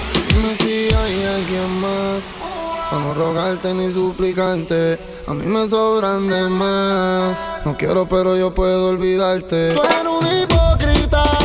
Dime 0.33 0.55
si 0.55 0.93
hay 0.93 1.23
alguien 1.23 1.81
más 1.81 2.23
para 2.89 3.03
no 3.03 3.13
rogarte 3.13 3.73
ni 3.73 3.91
suplicarte. 3.91 4.97
A 5.27 5.33
mí 5.33 5.45
me 5.45 5.67
sobran 5.67 6.27
de 6.27 6.47
más. 6.47 7.51
No 7.65 7.75
quiero, 7.77 8.07
pero 8.07 8.37
yo 8.37 8.53
puedo 8.53 8.87
olvidarte. 8.89 9.73
Tú 9.73 9.81
eres 9.81 10.05
un 10.05 10.41
hipócrita. 10.41 11.40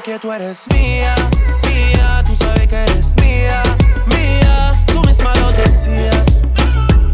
Que 0.00 0.18
tú 0.18 0.32
eres 0.32 0.66
mía, 0.72 1.14
mía, 1.68 2.24
tú 2.26 2.34
sabes 2.34 2.66
que 2.66 2.74
eres 2.74 3.14
mía, 3.20 3.62
mía. 4.06 4.72
Tú 4.86 5.00
misma 5.02 5.32
lo 5.36 5.52
decías 5.52 6.44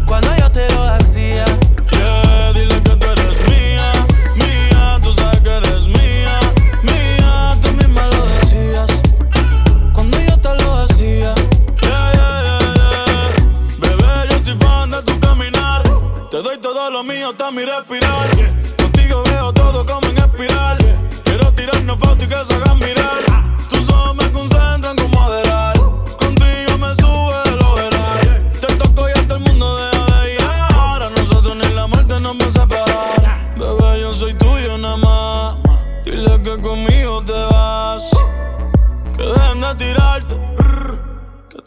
cuando 0.07 0.35
yo 0.37 0.49
te 0.49 0.67
lo 0.73 0.83
hacía. 0.85 1.45
Yeah, 1.91 2.53
dile 2.53 2.81
que 2.81 2.89
tú 2.95 3.05
eres 3.05 3.47
mía, 3.47 3.91
mía, 4.37 4.99
tú 5.03 5.13
sabes 5.13 5.39
que 5.41 5.49
eres 5.49 5.85
mía, 5.87 6.39
mía. 6.81 7.57
Tú 7.61 7.71
misma 7.73 8.07
lo 8.07 8.25
decías 8.25 8.89
cuando 9.93 10.17
yo 10.19 10.37
te 10.39 10.63
lo 10.63 10.77
hacía. 10.79 11.35
Yeah, 11.83 12.13
yeah, 12.13 12.41
yeah, 12.43 12.73
yeah. 12.75 13.29
Bebé, 13.81 14.29
yo 14.31 14.39
soy 14.39 14.57
fan 14.57 14.89
de 14.89 15.03
tu 15.03 15.19
caminar. 15.19 15.83
Te 16.31 16.41
doy 16.41 16.57
todo 16.57 16.89
lo 16.89 17.03
mío, 17.03 17.29
hasta 17.29 17.51
mi 17.51 17.65
respirar. 17.65 18.29
Contigo 18.77 19.21
veo 19.25 19.53
todo 19.53 19.85
como 19.85 20.07
en 20.07 20.17
espiral. 20.17 20.77
Quiero 21.23 21.51
tirarnos 21.53 21.99
fotos 21.99 22.23
y 22.23 22.27
que 22.27 22.35
se 22.35 22.68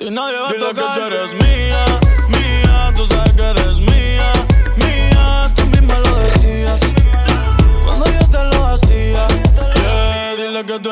Y 0.04 0.10
nadie 0.10 0.38
va 0.40 0.48
Dile 0.52 0.68
tocar. 0.68 0.94
que 0.94 1.00
tú 1.00 1.06
eres 1.06 1.32
mía, 1.34 1.84
mía, 2.28 2.92
tú 2.96 3.06
sabes 3.06 3.32
que 3.34 3.42
eres 3.42 3.76
mía, 3.78 4.32
mía. 4.76 5.50
Tú 5.54 5.66
misma 5.66 5.98
lo 6.00 6.16
decías 6.18 6.80
cuando 7.84 8.06
yo 8.06 8.26
te 8.28 8.56
lo 8.56 8.66
hacía. 8.66 9.28
Yeah, 9.76 10.34
dile 10.36 10.64
que 10.66 10.78
tú 10.80 10.91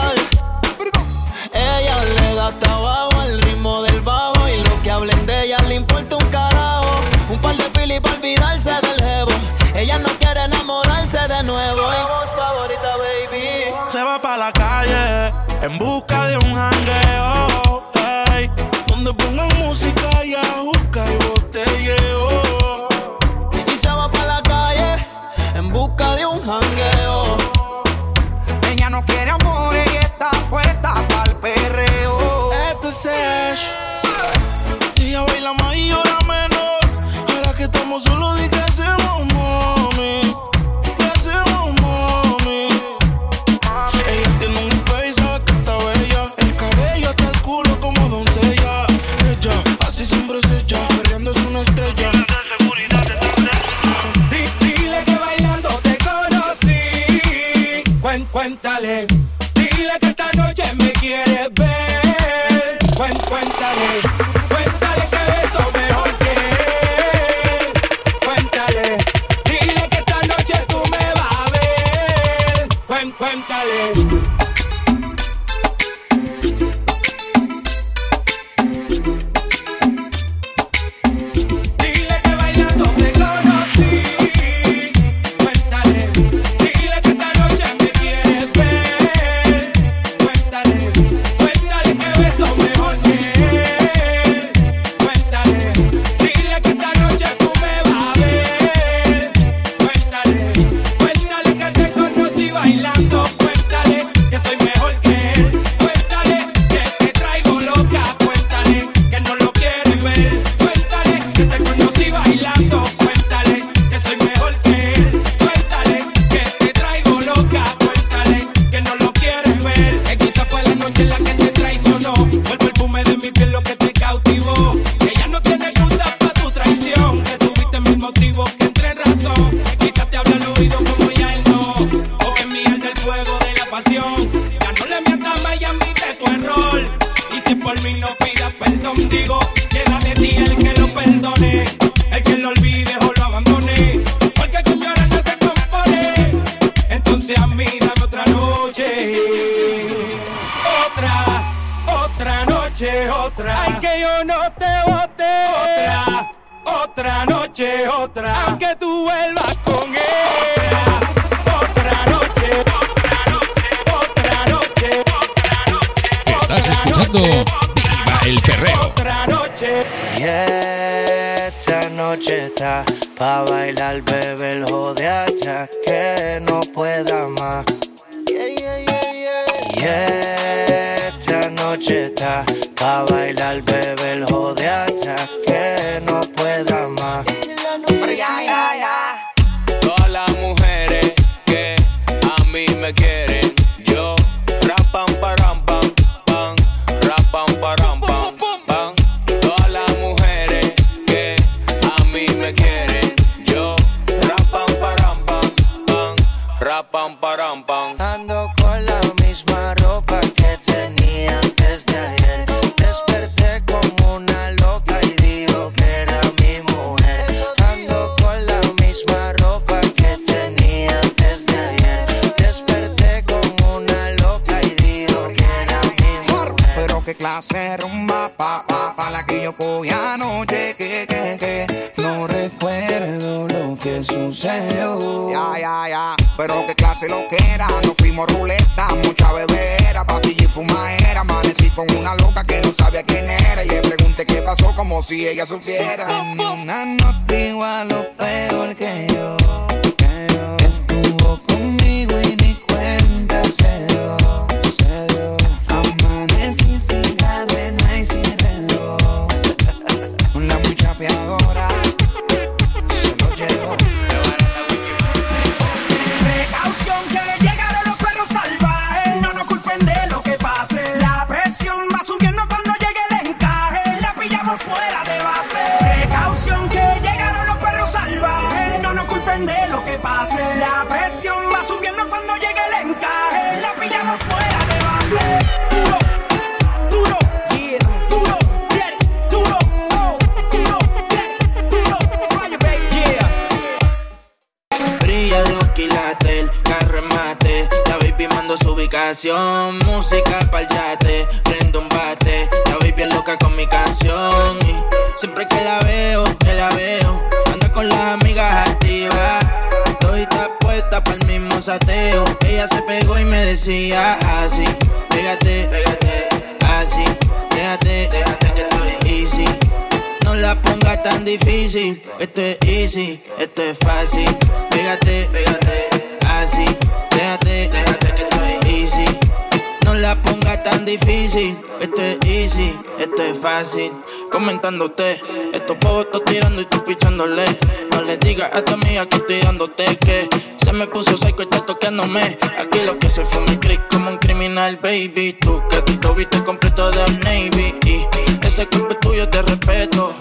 Aquí 342.13 342.81
lo 342.85 342.99
que 342.99 343.09
se 343.09 343.23
fue 343.23 343.39
mi 343.41 343.55
crick 343.57 343.81
como 343.89 344.09
un 344.09 344.17
criminal, 344.17 344.77
baby. 344.81 345.33
Tú 345.39 345.63
que 345.69 345.81
tu 345.83 345.95
tobito 345.97 346.43
completo 346.43 346.91
de 346.91 346.99
Navy. 347.23 347.75
Y 347.85 348.05
ese 348.45 348.67
cuerpo 348.67 348.95
tuyo 348.95 349.29
te 349.29 349.41
respeto. 349.41 350.13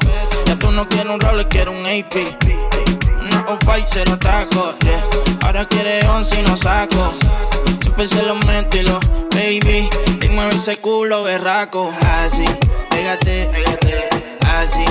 Ya 0.47 0.57
tú 0.57 0.71
no 0.71 0.89
quieres 0.89 1.13
un 1.13 1.21
roller, 1.21 1.49
quieres 1.49 1.75
un 1.75 1.85
AP. 1.85 2.15
Una 3.21 3.45
off-white, 3.49 3.89
cero 3.89 4.17
tacos, 4.19 4.79
yeah. 4.81 5.05
Ahora 5.45 5.67
quiere 5.67 6.07
once 6.09 6.39
y 6.39 6.43
no 6.45 6.57
saco. 6.57 7.13
Siempre 7.81 8.07
se 8.07 8.23
lo 8.23 8.37
meto 8.37 8.77
y 8.77 8.83
lo, 8.83 9.01
baby. 9.35 9.91
Y 10.23 10.29
mueve 10.29 10.55
ese 10.55 10.77
culo 10.77 11.25
berraco. 11.25 11.93
Así, 12.03 12.45
pégate, 12.91 13.51
pégate. 13.53 14.09
Así, 14.47 14.85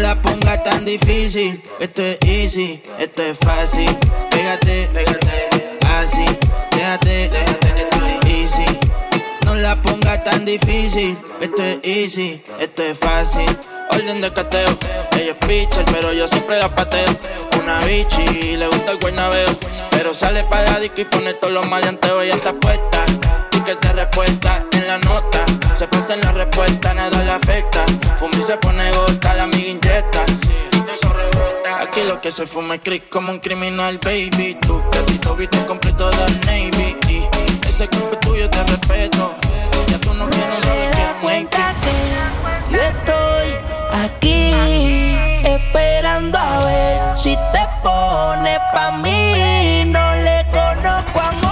no 0.00 0.06
la 0.06 0.22
pongas 0.22 0.64
tan 0.64 0.86
difícil. 0.86 1.62
Esto 1.78 2.02
es 2.02 2.16
easy, 2.22 2.82
esto 2.98 3.22
es 3.22 3.36
fácil. 3.36 3.94
Pégate, 4.30 4.88
pégate, 4.94 5.78
así. 5.94 6.24
Déjate, 6.70 7.28
déjate 7.28 7.74
que 7.74 7.82
esto 7.82 8.06
es 8.06 8.26
easy. 8.26 8.78
No 9.44 9.56
la 9.56 9.76
pongas 9.82 10.24
tan 10.24 10.46
difícil. 10.46 11.18
Esto 11.42 11.62
es 11.62 11.80
easy, 11.82 12.42
esto 12.58 12.82
es 12.82 12.98
fácil. 12.98 13.44
Orden 13.90 14.22
de 14.22 14.32
cateo. 14.32 14.70
Ella 15.18 15.36
es 15.38 15.46
pitcher, 15.46 15.84
pero 15.92 16.14
yo 16.14 16.26
siempre 16.26 16.58
la 16.58 16.74
pateo. 16.74 17.04
Una 17.62 17.78
bichi, 17.80 18.56
le 18.56 18.68
gusta 18.68 18.92
el 18.92 19.00
guaynabeo. 19.00 19.50
Pero 19.90 20.14
sale 20.14 20.44
para 20.44 20.72
la 20.72 20.80
disco 20.80 21.02
y 21.02 21.04
pone 21.04 21.34
todos 21.34 21.52
los 21.52 21.66
maleanteos 21.66 22.24
y 22.24 22.28
ya 22.28 22.36
está 22.36 22.54
puesta 22.54 23.04
que 23.64 23.76
te 23.76 23.92
respuesta 23.92 24.64
en 24.72 24.86
la 24.86 24.98
nota. 24.98 25.44
Se 25.74 25.86
pasa 25.86 26.14
en 26.14 26.22
la 26.22 26.32
respuesta, 26.32 26.94
nada 26.94 27.22
le 27.22 27.30
afecta. 27.30 27.84
Fumi 28.18 28.42
se 28.42 28.56
pone 28.56 28.90
gota, 28.90 29.34
la 29.34 29.44
amiga 29.44 29.68
inyecta. 29.68 30.24
Aquí 31.80 32.02
lo 32.02 32.20
que 32.20 32.30
se 32.32 32.46
fuma 32.46 32.76
es 32.76 32.80
crick 32.80 33.08
como 33.10 33.32
un 33.32 33.38
criminal, 33.38 33.98
baby. 34.02 34.56
Tu 34.62 34.82
catito 34.90 35.36
viste 35.36 35.64
completo 35.66 36.10
de 36.10 36.30
Navy. 36.46 36.96
Y 37.08 37.68
ese 37.68 37.86
cuerpo 37.88 38.16
tuyo 38.18 38.48
te 38.50 38.62
respeto. 38.64 39.34
Ya 39.88 39.98
tú 40.00 40.14
no 40.14 40.28
quieres 40.30 40.54
Se 40.54 40.90
da 40.90 41.16
cuenta 41.20 41.74
que 41.82 42.74
yo 42.74 42.80
estoy 42.80 44.04
aquí. 44.04 45.16
Esperando 45.44 46.38
a 46.38 46.64
ver 46.64 47.16
si 47.16 47.36
te 47.52 47.66
pone 47.82 48.58
pa' 48.72 48.92
mí. 48.92 49.84
No 49.86 50.16
le 50.16 50.44
conozco 50.50 51.20
amor. 51.20 51.49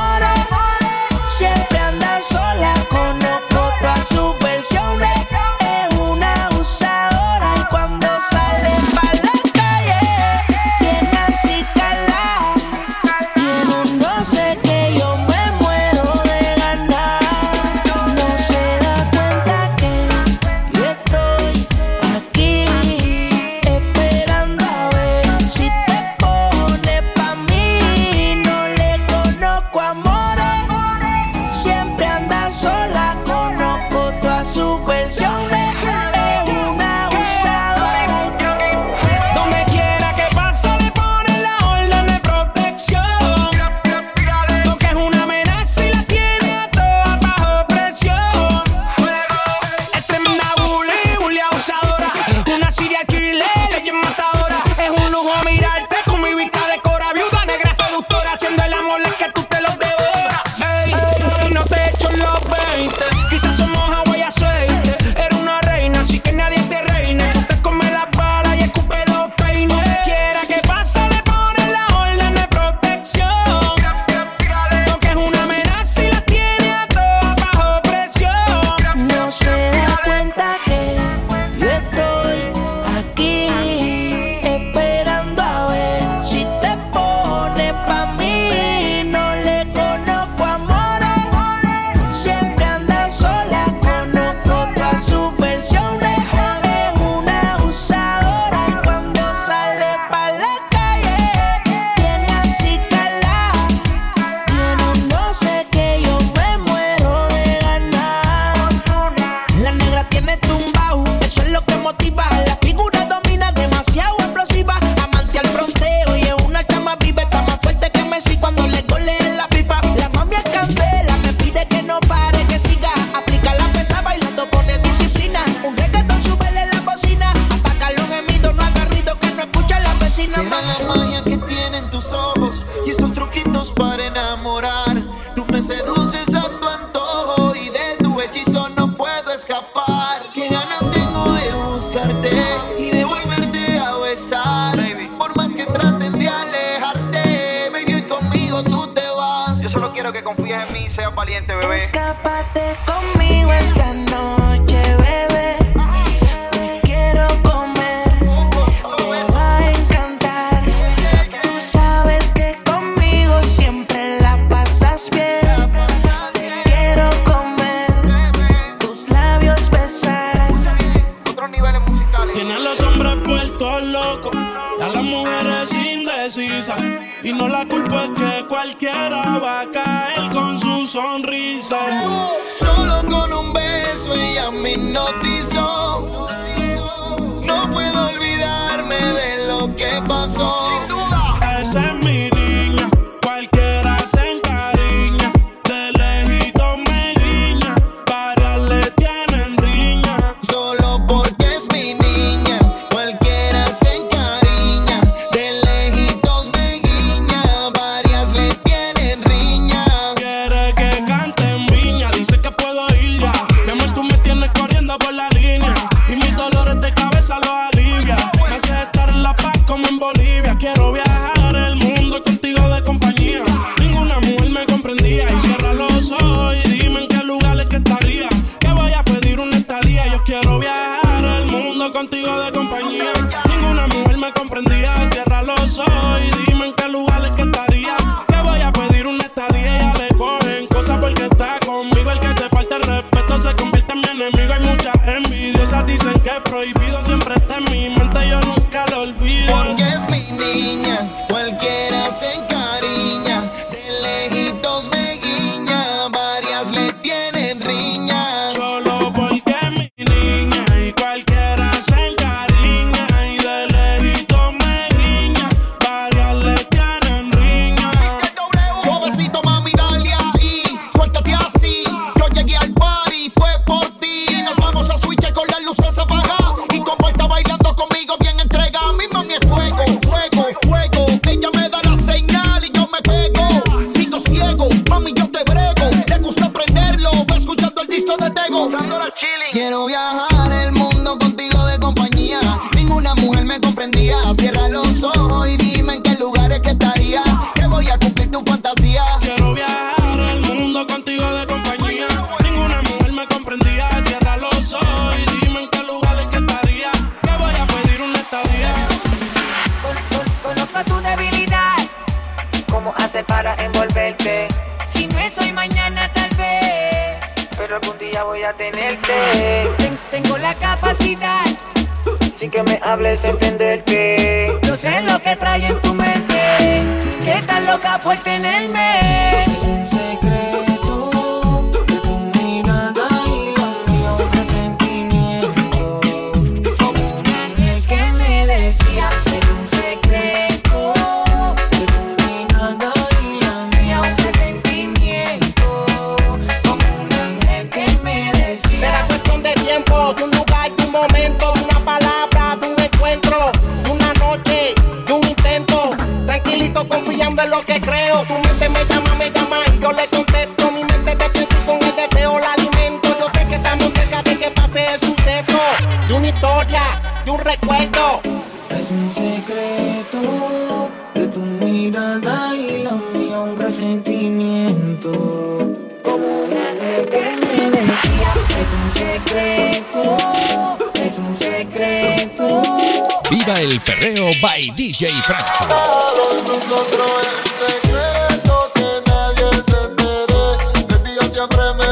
canción 4.61 5.08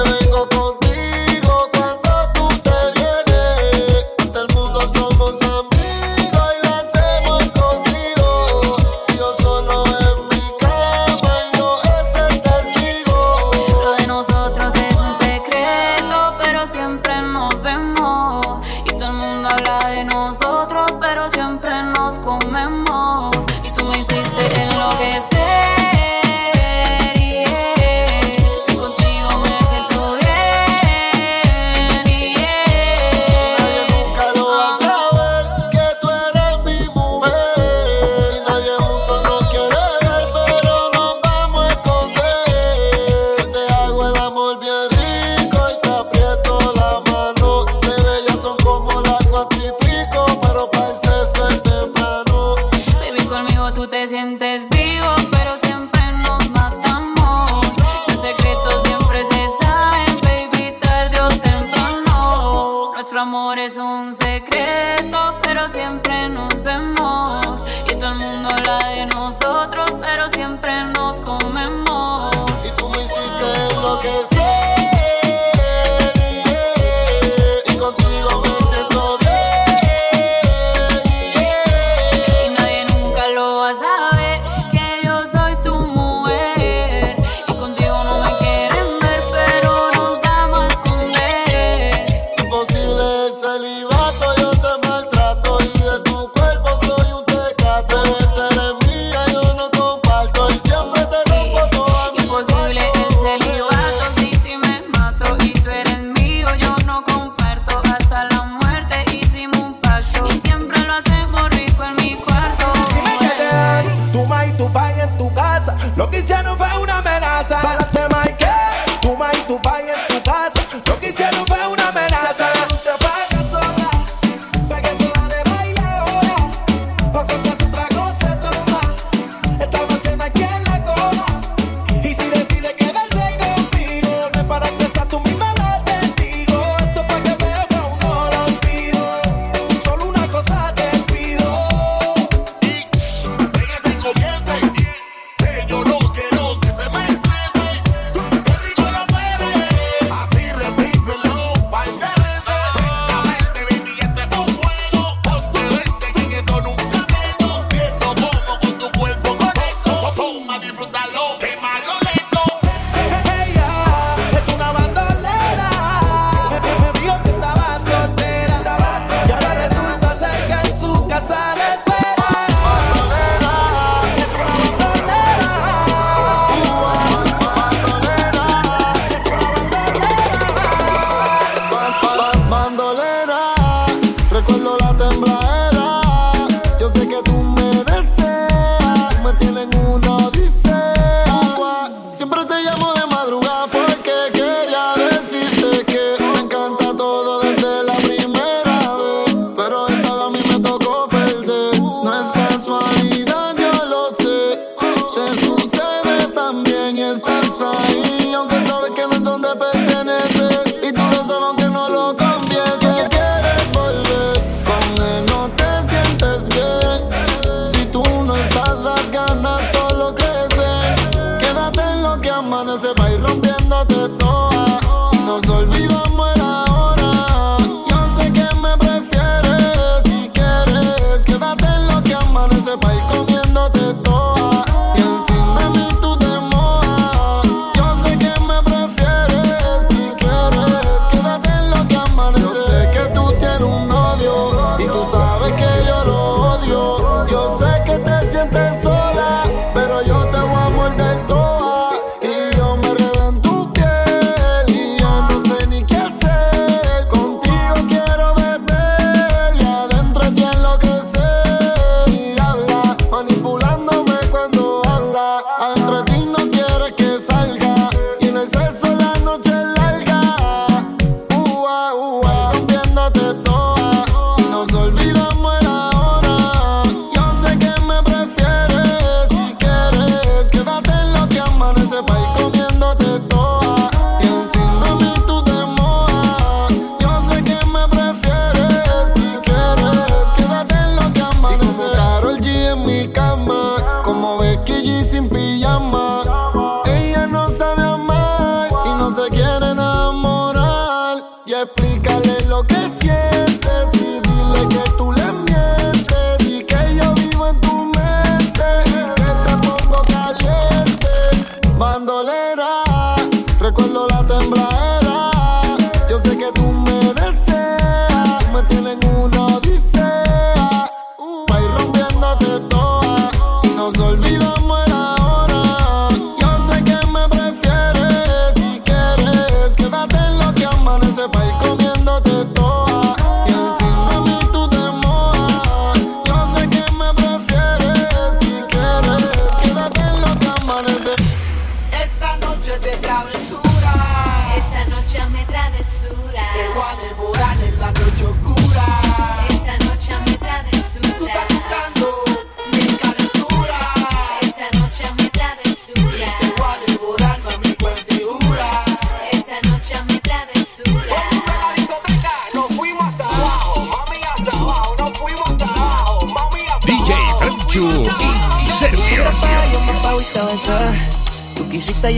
vengo 0.07 0.49
contigo 0.49 0.96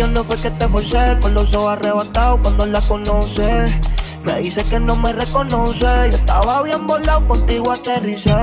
no 0.09 0.25
fue 0.25 0.37
que 0.37 0.51
te 0.51 0.69
forcé. 0.69 1.19
Con 1.21 1.35
los 1.35 1.55
ojos 1.55 1.73
arrebatados 1.73 2.41
cuando 2.43 2.67
la 2.67 2.81
conoces. 2.81 3.71
Me 4.25 4.41
dice 4.41 4.63
que 4.65 4.81
no 4.81 4.97
me 4.97 5.13
reconoce. 5.13 5.85
Yo 6.11 6.17
estaba 6.17 6.63
bien 6.63 6.87
volado, 6.87 7.27
contigo 7.27 7.73
aterricé. 7.73 8.35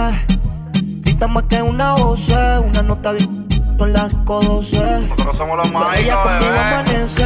Grita 1.01 1.27
más 1.27 1.43
que 1.43 1.61
una 1.61 1.93
voz, 1.93 2.27
una 2.29 2.81
nota 2.81 3.11
bien. 3.11 3.45
Son 3.77 3.91
las 3.91 4.09
512. 4.09 4.77
Nosotros 5.09 5.37
somos 5.37 5.57
los 5.57 5.67
Pero 5.67 5.93
ella 5.93 6.15
mágicos, 6.15 6.39
conmigo 6.39 6.59
amanece. 6.59 7.25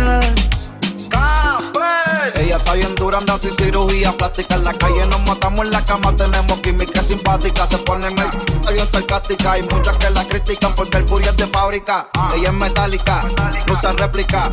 Ella 2.36 2.58
está 2.58 2.74
bien 2.74 2.96
dura, 2.96 3.18
anda 3.18 3.38
sin 3.40 3.52
cirugía 3.52 4.12
plástica. 4.12 4.56
En 4.56 4.64
la 4.64 4.74
calle 4.74 5.06
nos 5.08 5.22
matamos 5.22 5.66
en 5.66 5.72
la 5.72 5.84
cama, 5.86 6.16
tenemos 6.16 6.60
química 6.62 7.02
simpática. 7.02 7.68
Se 7.68 7.78
ponen 7.80 8.18
el 8.18 8.32
c- 8.32 8.74
bien 8.74 8.88
sarcástica. 8.92 9.52
Hay 9.54 9.62
muchas 9.64 9.98
que 9.98 10.10
la 10.10 10.24
critican 10.26 10.74
porque 10.76 10.98
el 10.98 11.06
puri 11.06 11.26
es 11.26 11.38
de 11.38 11.48
fábrica. 11.48 12.08
Ella 12.36 12.50
es 12.50 12.54
metálica, 12.54 13.22
no 13.68 13.74
usa 13.74 13.92
réplica. 13.94 14.50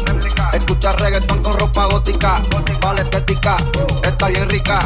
Escucha 0.53 0.93
reggaetón 0.93 1.43
con 1.43 1.59
ropa 1.59 1.87
gótica. 1.87 2.41
Vale 2.81 3.03
estética, 3.03 3.57
está 4.03 4.29
bien 4.29 4.49
rica. 4.49 4.79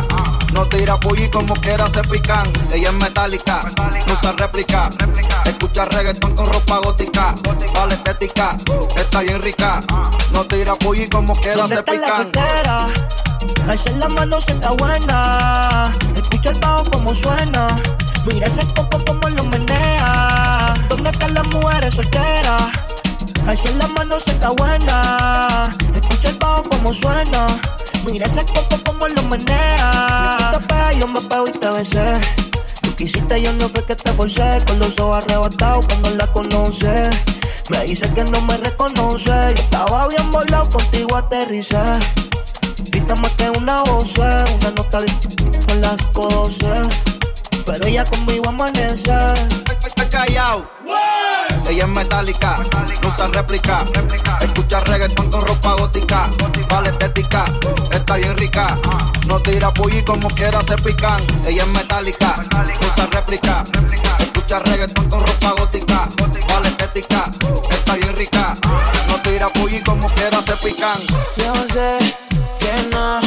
No 0.55 0.67
tira 0.67 0.99
pulli 0.99 1.29
como 1.31 1.55
quiera 1.55 1.87
se 1.89 2.03
pican. 2.03 2.51
Ella 2.73 2.89
es 2.89 2.95
metálica, 2.95 3.61
no 4.07 4.13
usa 4.15 4.33
réplica. 4.33 4.89
Escucha 5.45 5.85
reggaetón 5.85 6.35
con 6.35 6.47
ropa 6.47 6.79
gótica. 6.79 7.35
Vale 7.75 7.95
estética, 7.95 8.57
está 8.97 9.21
bien 9.21 9.41
rica. 9.43 9.81
No 10.33 10.45
tira 10.45 10.75
pulli 10.75 11.09
como 11.09 11.35
quiera 11.35 11.57
¿Dónde 11.63 11.77
se 11.77 11.83
pican. 11.83 12.33
Soltera? 12.71 12.87
Alza 13.69 13.91
la 13.99 14.09
mano 14.09 14.41
se 14.41 14.53
está 14.53 14.71
buena. 14.71 15.93
Escucha 16.17 16.51
el 16.51 16.59
bajo 16.61 16.85
como 16.91 17.15
suena. 17.15 17.69
Mira 18.27 18.47
ese 18.47 18.61
coco 18.75 19.03
como 19.07 19.29
lo 19.29 19.45
menea. 19.45 20.75
¿Dónde 20.89 21.11
están 21.11 21.35
las 21.35 21.47
mujeres 21.49 21.95
solteras? 21.95 22.63
Alza 23.47 23.71
la 23.79 23.89
mano 23.89 24.19
se 24.21 24.31
está 24.31 24.51
buena. 24.51 25.71
Escucha 25.95 26.29
el 26.29 26.39
bajo 26.39 26.63
como 26.65 26.93
suena. 26.95 27.47
Mira 28.05 28.27
ese 28.27 28.45
coco 28.45 28.77
como 28.85 29.09
lo 29.09 29.23
menea. 29.25 30.37
Tú 30.53 30.59
te 30.59 30.67
pegas, 30.67 30.97
yo 30.97 31.09
me 31.09 31.21
pego 31.21 31.47
y 31.49 31.53
te 31.53 31.71
besé. 31.71 32.21
Tú 32.83 32.95
quisiste, 32.97 33.43
yo 33.43 33.53
no 33.55 33.69
fue 33.69 33.85
que 33.85 33.97
te 33.97 34.13
forcé. 34.13 34.63
Con 34.67 34.79
los 34.79 34.99
ojos 34.99 35.25
arrebatados 35.25 35.87
cuando 35.87 36.11
la 36.11 36.27
conoces. 36.27 37.09
Me 37.71 37.85
dice 37.85 38.13
que 38.15 38.25
no 38.25 38.41
me 38.43 38.57
reconoce. 38.57 39.31
Yo 39.31 39.63
estaba 39.63 40.09
bien 40.09 40.31
volado, 40.31 40.69
contigo 40.69 41.17
aterricé. 41.17 41.79
Grita 42.85 43.15
más 43.17 43.33
que 43.33 43.51
una 43.51 43.83
voz, 43.83 44.17
una 44.17 44.71
nota 44.77 44.99
con 45.67 45.81
las 45.81 45.97
512. 45.97 46.67
Pero 47.67 47.87
ella 47.87 48.05
conmigo 48.05 48.49
amanece. 48.49 49.13
Callao. 50.11 50.69
Ella 51.69 51.85
es 51.85 51.89
metálica, 51.89 52.57
no 53.01 53.09
usa 53.09 53.29
réplica. 53.29 53.85
Escucha 54.41 54.81
reggaetón 54.81 55.31
con 55.31 55.47
ropa 55.47 55.75
gótica. 55.75 56.29
Vale 56.69 56.91
estética, 56.91 57.45
está 57.93 58.17
bien 58.17 58.37
rica. 58.37 58.77
No 59.29 59.39
tira 59.41 59.73
pulli 59.73 60.03
como 60.03 60.29
quiera 60.31 60.61
se 60.63 60.77
pican. 60.77 61.23
Ella 61.47 61.63
es 61.63 61.69
metálica, 61.69 62.35
no 62.53 62.89
usa 62.89 63.07
réplica. 63.13 63.63
Escucha 64.19 64.59
reggaetón 64.59 65.09
con 65.09 65.21
ropa 65.21 65.55
gótica. 65.59 66.09
Vale 66.49 66.69
estética, 66.69 67.31
está 67.71 67.95
bien 67.95 68.17
rica. 68.17 68.55
No 69.07 69.23
tira 69.23 69.49
pulli 69.49 69.81
como 69.83 70.09
quiera 70.09 70.43
se 70.43 70.57
pican. 70.57 70.99
Yo 71.37 71.55
sé 71.73 72.30
no 72.93 73.21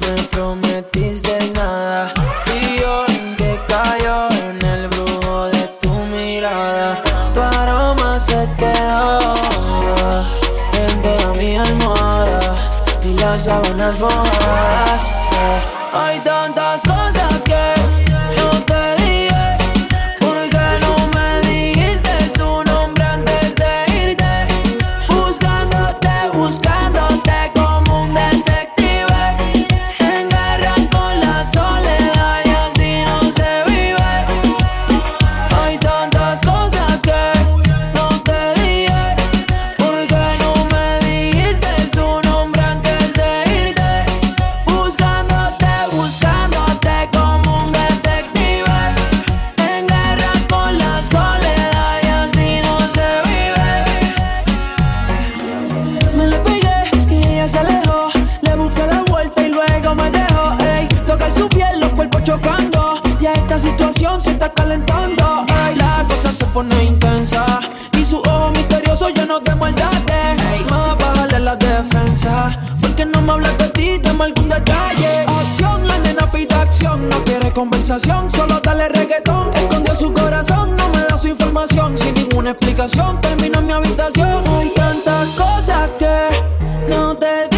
me 0.00 0.22
prometiste 0.30 1.38
nada. 1.54 2.12
Fui 2.44 2.78
yo 2.78 3.04
que 3.36 3.60
cayó 3.68 4.28
en 4.42 4.64
el 4.64 4.88
brujo 4.88 5.46
de 5.46 5.62
tu 5.80 5.92
mirada. 6.06 7.02
Tu 7.34 7.40
aroma 7.40 8.18
se 8.20 8.48
quedó 8.58 9.34
en 10.72 11.02
toda 11.02 11.34
mi 11.34 11.56
almohada 11.56 12.54
y 13.04 13.14
las 13.14 13.44
sábanas 13.44 13.98
mojadas. 13.98 14.37
Se 64.18 64.30
está 64.30 64.50
calentando. 64.52 65.44
Ey, 65.48 65.76
la 65.76 66.04
cosa 66.08 66.32
se 66.32 66.44
pone 66.46 66.84
intensa. 66.84 67.60
Y 67.92 68.04
su 68.04 68.18
ojo 68.18 68.50
misterioso 68.50 69.08
lleno 69.10 69.40
de 69.40 69.54
maldades. 69.54 70.70
Más 70.70 70.96
bajarle 70.98 71.40
la 71.40 71.56
defensa. 71.56 72.58
Porque 72.80 73.04
no 73.04 73.20
me 73.22 73.32
hablas 73.32 73.56
de 73.58 73.68
ti, 73.68 73.98
dame 74.02 74.24
algún 74.24 74.48
detalle. 74.48 75.26
Acción, 75.40 75.86
la 75.86 75.98
nena 75.98 76.30
pide 76.32 76.54
acción. 76.54 77.08
No 77.08 77.22
quiere 77.24 77.52
conversación, 77.52 78.30
solo 78.30 78.60
dale 78.60 78.88
reggaetón. 78.88 79.52
Escondió 79.54 79.94
su 79.94 80.12
corazón, 80.12 80.76
no 80.76 80.88
me 80.88 81.02
da 81.02 81.16
su 81.16 81.28
información. 81.28 81.96
Sin 81.96 82.14
ninguna 82.14 82.50
explicación, 82.50 83.20
termino 83.20 83.58
en 83.60 83.66
mi 83.66 83.72
habitación. 83.72 84.44
Hay 84.58 84.72
tantas 84.74 85.28
cosas 85.30 85.90
que 85.98 86.16
no 86.88 87.16
te 87.16 87.48
dije. 87.50 87.57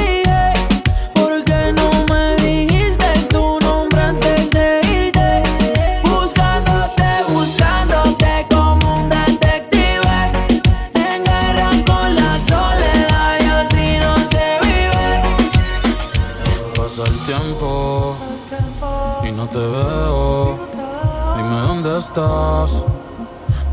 Estás. 22.00 22.82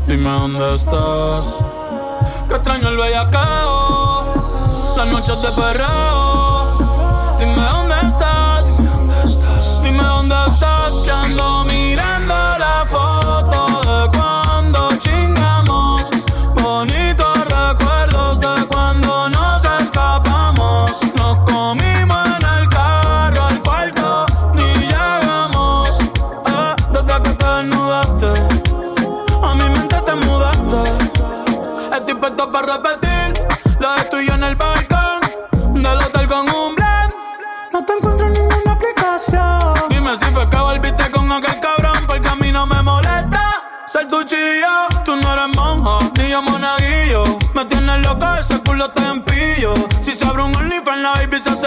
Dime 0.06 0.30
dónde 0.30 0.74
estás. 0.74 1.56
Que 2.48 2.54
extraño 2.56 2.88
el 2.88 2.96
bellacao. 2.98 4.24
Las 4.96 5.06
noches 5.08 5.42
de 5.42 5.50
perreo. 5.52 6.17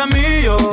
Baby 0.09 0.70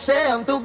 100% 0.00 0.59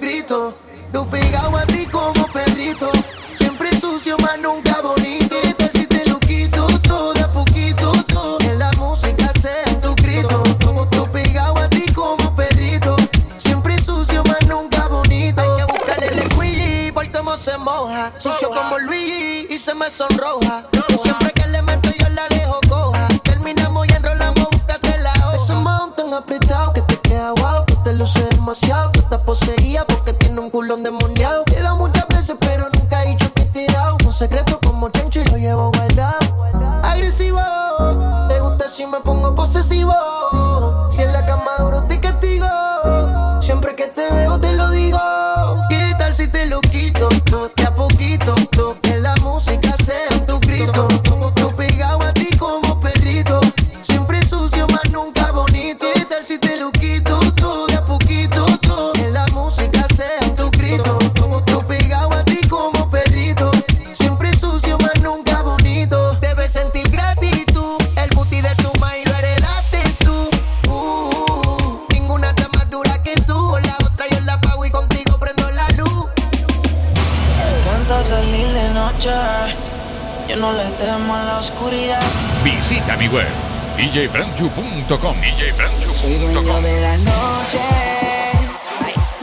Soy 85.99 86.13
dueño 86.13 86.61
de 86.61 86.81
la 86.81 86.97
noche. 86.99 87.59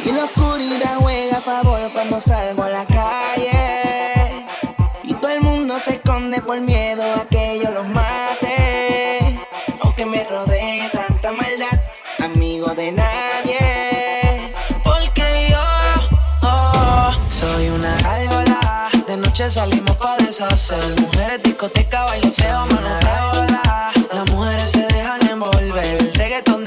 Y 0.04 0.12
la 0.12 0.24
oscuridad 0.24 0.96
juega 0.98 1.38
a 1.38 1.40
favor 1.40 1.90
cuando 1.94 2.20
salgo 2.20 2.62
a 2.64 2.68
la 2.68 2.84
calle. 2.84 4.44
Y 5.04 5.14
todo 5.14 5.30
el 5.30 5.40
mundo 5.40 5.80
se 5.80 5.94
esconde 5.94 6.42
por 6.42 6.60
miedo 6.60 7.02
a 7.14 7.24
que 7.26 7.60
yo 7.64 7.70
los 7.70 7.88
mate. 7.88 9.38
Aunque 9.80 10.04
me 10.04 10.24
rodee 10.24 10.90
tanta 10.90 11.32
maldad, 11.32 11.80
amigo 12.18 12.74
de 12.74 12.92
nadie. 12.92 14.52
Porque 14.84 15.48
yo 15.52 15.62
oh, 16.42 17.14
soy 17.30 17.70
una 17.70 17.96
gárgola. 17.96 18.90
De 19.06 19.16
noche 19.16 19.48
salimos 19.48 19.96
pa' 19.96 20.18
deshacer. 20.18 21.00
Mujeres, 21.00 21.42
discoteca, 21.42 22.04
bailoteo, 22.04 22.66
manoteo. 22.66 23.51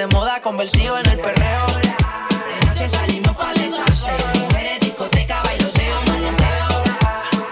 De 0.08 0.16
moda 0.16 0.41
convertido 0.41 0.99
en 0.99 1.10
el 1.10 1.20
perreo. 1.20 1.66
De 1.68 2.66
noche 2.68 2.89
salimos 2.89 3.36
pa' 3.36 3.53
deshacer. 3.53 4.22
Mujeres, 4.39 4.80
discoteca, 4.80 5.41
bailoteo, 5.43 6.01
manoteo. 6.08 6.84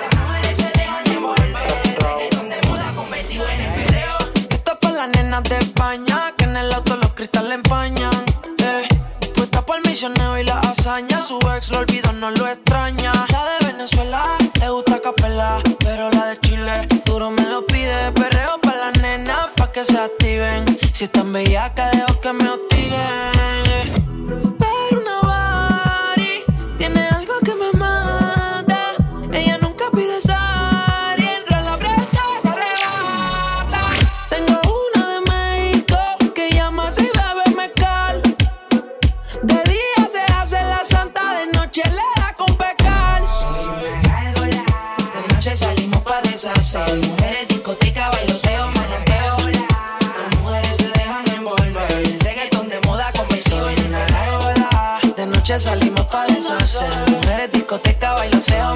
Las 0.01 0.19
mujeres 0.19 0.57
se 0.57 0.69
dejan 0.79 1.07
envolver. 1.07 1.53
De 2.51 2.67
moda 2.69 2.91
convertido 2.95 3.45
en 3.49 3.59
el 3.59 3.85
perreo. 3.85 4.17
Esto 4.51 4.71
es 4.71 4.77
para 4.77 4.93
las 4.93 5.09
nenas 5.09 5.43
de 5.43 5.57
España. 5.57 6.33
Que 6.37 6.43
en 6.43 6.57
el 6.57 6.73
auto 6.73 6.95
los 6.97 7.13
cristales 7.13 7.53
empañan. 7.53 8.13
Eh. 8.59 8.87
Puesta 9.35 9.65
por 9.65 9.77
el 9.77 9.83
misionero 9.89 10.37
y 10.37 10.43
la 10.43 10.59
hazaña. 10.59 11.21
Su 11.23 11.39
ex 11.55 11.71
lo 11.71 11.79
olvidó, 11.79 12.13
no 12.13 12.29
lo 12.31 12.47
extraña. 12.47 13.11
La 13.31 13.45
de 13.45 13.71
Venezuela 13.71 14.37
le 14.59 14.69
gusta 14.69 14.99
capela. 14.99 15.59
Pero 15.79 16.11
Si 20.93 21.05
están 21.05 21.33
bellacas, 21.33 21.91
dejo 21.91 22.21
que 22.21 22.33
me 22.33 22.49
salimos 55.59 56.05
pa' 56.07 56.25
deshacer. 56.25 56.89
Mujeres, 57.09 57.51
discoteca, 57.51 58.13
bailoteo, 58.13 58.75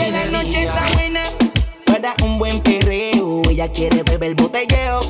Que 0.01 0.09
la 0.09 0.25
noche 0.25 0.63
está 0.63 0.89
buena 0.95 1.21
para 1.85 2.15
un 2.23 2.39
buen 2.39 2.59
perreo. 2.61 3.43
Ella 3.47 3.71
quiere 3.71 4.01
beber 4.01 4.33
botelleo. 4.33 5.01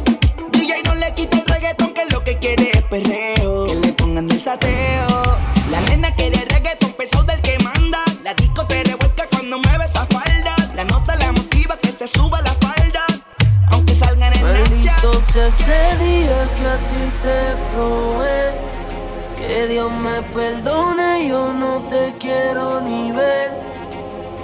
DJ 0.52 0.84
no 0.84 0.96
le 0.96 1.14
quita 1.14 1.38
el 1.38 1.46
reggaetón, 1.46 1.94
que 1.94 2.06
lo 2.12 2.22
que 2.26 2.38
quiere 2.40 2.72
es 2.74 2.82
perreo. 2.84 3.68
Que 3.68 3.76
le 3.76 3.94
pongan 3.94 4.30
el 4.30 4.42
sateo. 4.42 5.24
La 5.70 5.80
nena 5.88 6.14
quiere 6.16 6.44
reggaetón 6.44 6.92
pesado 6.92 7.24
del 7.24 7.42
que 7.42 7.58
manda. 7.60 8.04
La 8.22 8.34
disco 8.34 8.66
se 8.68 8.84
revuelca 8.84 9.28
cuando 9.32 9.60
mueve 9.60 9.86
esa 9.86 10.06
falda. 10.08 10.56
La 10.76 10.84
nota 10.84 11.16
la 11.16 11.32
motiva 11.32 11.78
que 11.78 11.94
se 11.94 12.06
suba 12.08 12.42
la 12.42 12.54
falda. 12.56 13.06
Aunque 13.72 13.96
salgan 13.96 14.34
en 14.34 14.44
Maldito 14.44 15.22
sea 15.22 15.48
ese 15.48 15.80
día 16.04 16.50
que 16.58 16.68
a 16.68 16.78
ti 16.90 17.04
te 17.24 17.40
probé. 17.74 18.52
Que 19.38 19.68
Dios 19.68 19.90
me 19.90 20.22
perdone, 20.34 21.30
yo 21.30 21.54
no 21.54 21.82
te 21.88 22.14
quiero 22.20 22.82
ni 22.82 23.14
ver. 23.14 23.71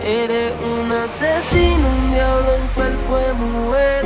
Eres 0.02 0.54
un 0.64 0.92
asesino, 0.92 1.88
un 1.88 2.12
diablo 2.12 2.54
en 2.56 2.68
cuerpo 2.76 3.18
de 3.18 3.34
mujer. 3.34 4.06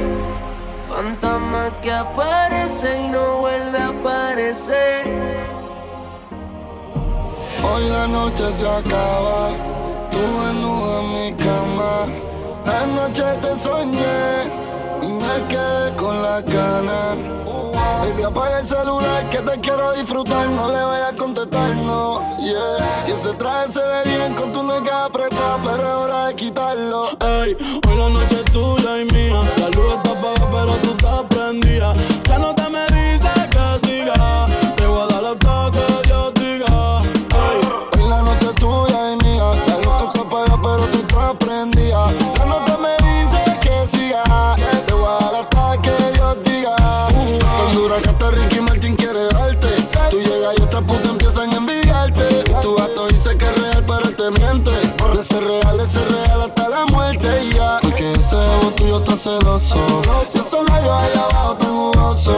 Fantasma 0.89 1.69
que 1.81 1.91
aparece 1.91 3.01
y 3.01 3.07
no 3.09 3.37
vuelve 3.37 3.77
a 3.77 3.87
aparecer. 3.87 5.05
Hoy 7.63 7.89
la 7.89 8.07
noche 8.07 8.51
se 8.51 8.67
acaba, 8.67 9.49
tú 10.11 10.19
desnuda 10.19 10.99
en 11.01 11.13
mi 11.13 11.33
cama. 11.43 12.05
Anoche 12.65 13.23
te 13.41 13.59
soñé 13.59 14.43
y 15.01 15.11
me 15.11 15.47
quedé 15.47 15.95
con 15.95 16.21
la 16.21 16.41
gana. 16.41 17.40
Baby, 18.01 18.23
apaga 18.23 18.59
el 18.59 18.65
celular 18.65 19.29
que 19.29 19.39
te 19.39 19.59
quiero 19.59 19.93
disfrutar. 19.93 20.49
No 20.49 20.67
le 20.67 20.83
vayas 20.83 21.13
a 21.13 21.15
contestar, 21.15 21.75
no, 21.77 22.21
yeah. 22.39 23.05
Y 23.07 23.11
ese 23.11 23.33
traje 23.33 23.71
se 23.71 23.81
ve 23.81 24.01
bien 24.05 24.33
con 24.33 24.51
tu 24.51 24.63
nega 24.63 25.05
apretada, 25.05 25.59
pero 25.63 25.81
es 25.81 25.95
hora 25.95 26.25
de 26.27 26.35
quitarlo. 26.35 27.09
Ey, 27.19 27.55
hoy 27.87 27.97
la 27.97 28.09
noche 28.09 28.43
tuya 28.51 29.01
y 29.01 29.05
mía. 29.05 29.60
Real, 55.39 55.77
de 55.77 55.87
ser 55.87 56.11
real 56.11 56.41
hasta 56.41 56.69
la 56.69 56.85
muerte 56.87 57.43
y 57.43 57.53
ya. 57.53 57.79
Porque 57.81 58.11
ese 58.13 58.35
ego 58.35 58.71
tuyo 58.75 58.97
está 58.97 59.15
celoso. 59.15 59.77
Y 60.33 60.37
esos 60.37 60.69
labios 60.69 60.93
allá 60.93 61.23
abajo 61.31 61.55
tan 61.55 61.69
jugosos. 61.69 62.35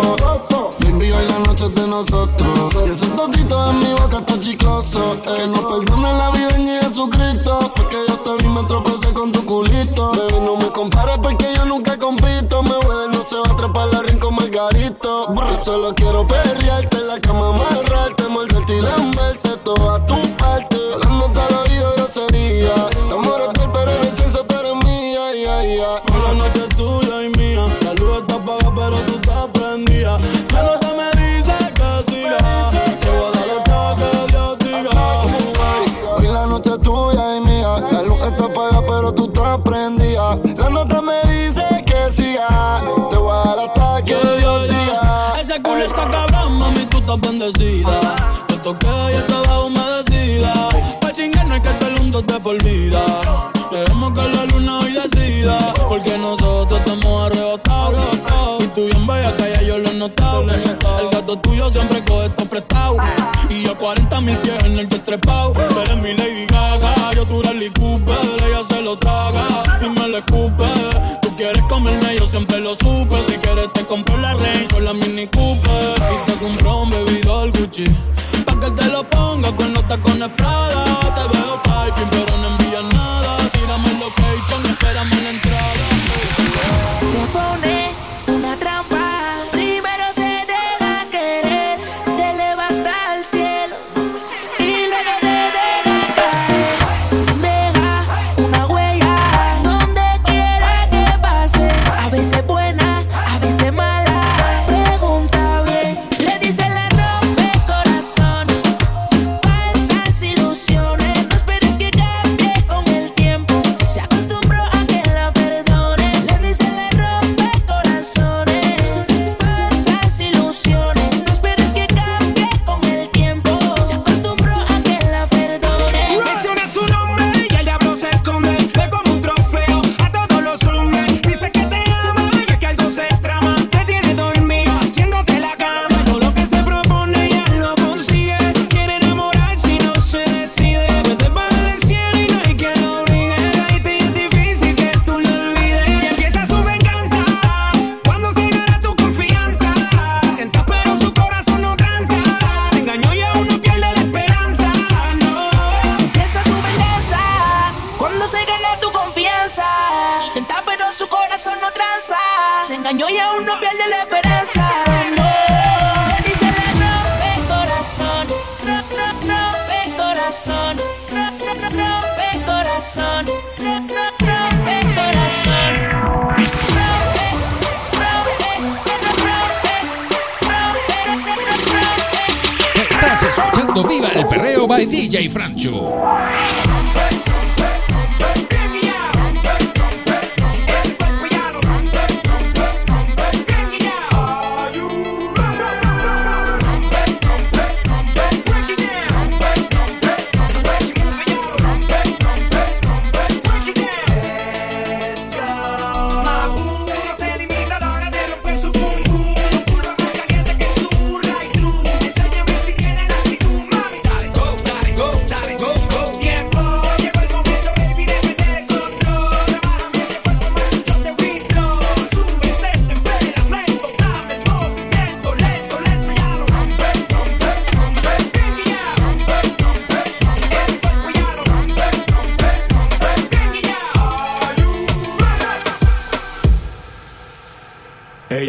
Baby, 0.79 1.11
hoy 1.11 1.25
la 1.27 1.39
noche 1.39 1.69
de 1.69 1.87
nosotros. 1.87 2.75
Y 2.85 2.89
ese 2.89 3.07
totito 3.07 3.71
en 3.71 3.79
mi 3.79 3.93
boca 3.93 4.19
está 4.19 4.39
chicloso. 4.39 5.17
Que 5.21 5.47
nos 5.47 5.59
perdone 5.59 6.13
la 6.13 6.29
vida 6.31 6.49
en 6.55 6.67
Jesucristo. 6.81 7.71
Fue 7.75 7.87
que 7.87 7.97
yo 8.07 8.19
te 8.19 8.43
vi, 8.43 8.49
me 8.49 8.63
tropecé 8.63 9.13
con 9.13 9.31
tu 9.31 9.43
culito. 9.43 10.11
Baby, 10.11 10.45
no 10.45 10.55
me 10.55 10.71
compares 10.71 11.17
porque 11.17 11.47
yo 11.55 11.65
nunca 11.65 11.97
compito. 11.97 12.61
Me 12.63 12.75
voy 12.75 13.07
no 13.11 13.23
se 13.23 13.35
va 13.35 13.43
a 13.49 13.53
atrapar 13.53 13.87
la 13.91 14.01
ring 14.03 14.19
con 14.19 14.35
Margarito. 14.35 15.33
Yo 15.33 15.63
solo 15.63 15.93
quiero 15.95 16.25
perrearte 16.27 16.97
en 16.97 17.07
la 17.07 17.19
cama, 17.19 17.49
amarrarte, 17.49 18.27
morderte 18.29 18.77
y 18.77 18.81
lamberte 18.81 19.49
toda 19.63 20.05
tu 20.05 20.22
bendecida. 47.43 48.15
Te 48.47 48.57
toqué 48.57 48.87
y 49.11 49.15
estaba 49.15 49.65
humedecida. 49.65 50.69
Pa' 51.01 51.11
chingar 51.11 51.47
no 51.47 51.53
hay 51.53 51.61
que 51.61 51.69
estar 51.69 51.97
juntos 51.97 52.25
de 52.25 52.39
por 52.39 52.63
vida. 52.63 53.05
Dejemos 53.71 54.11
que 54.11 54.27
la 54.27 54.45
luna 54.45 54.79
hoy 54.79 54.93
decida. 54.93 55.57
Porque 55.89 56.17
nosotros 56.17 56.79
estamos 56.79 57.31
arrebatados. 57.31 58.15
Y 58.59 58.67
tú 58.67 58.85
bien 58.85 59.07
que 59.37 59.51
ya 59.55 59.61
yo 59.63 59.79
lo 59.79 59.89
he 59.89 59.93
notado. 59.93 60.43
El 60.43 61.09
gato 61.11 61.37
tuyo 61.39 61.69
siempre 61.69 62.03
coge 62.05 62.27
esto 62.27 62.45
prestado. 62.45 62.97
Y 63.49 63.63
yo 63.63 63.77
40 63.77 64.21
mil 64.21 64.37
pies 64.37 64.63
en 64.63 64.79
el 64.79 64.87
que 64.87 64.99
trepao. 64.99 65.53
Tú 65.53 65.79
eres 65.79 65.97
mi 65.97 66.13
Lady 66.13 66.45
Gaga, 66.47 67.11
yo 67.13 67.23
eres 67.41 67.55
Lee 67.55 67.71
Cooper. 67.71 68.15
Ella 68.47 68.63
se 68.69 68.81
lo 68.81 68.97
traga 68.97 69.45
y 69.81 69.89
me 69.99 70.07
lo 70.07 70.17
escupe. 70.17 70.65
Tú 71.21 71.35
quieres 71.35 71.63
comerme, 71.63 72.15
yo 72.17 72.25
siempre 72.25 72.59
lo 72.59 72.75
supe. 72.75 73.42
Pa' 77.73 78.59
que 78.59 78.69
te 78.69 78.85
lo 78.91 79.03
ponga 79.09 79.51
con 79.55 79.73
los 79.73 79.87
tacones 79.87 80.29
Prada. 80.37 80.99
Te 81.15 81.32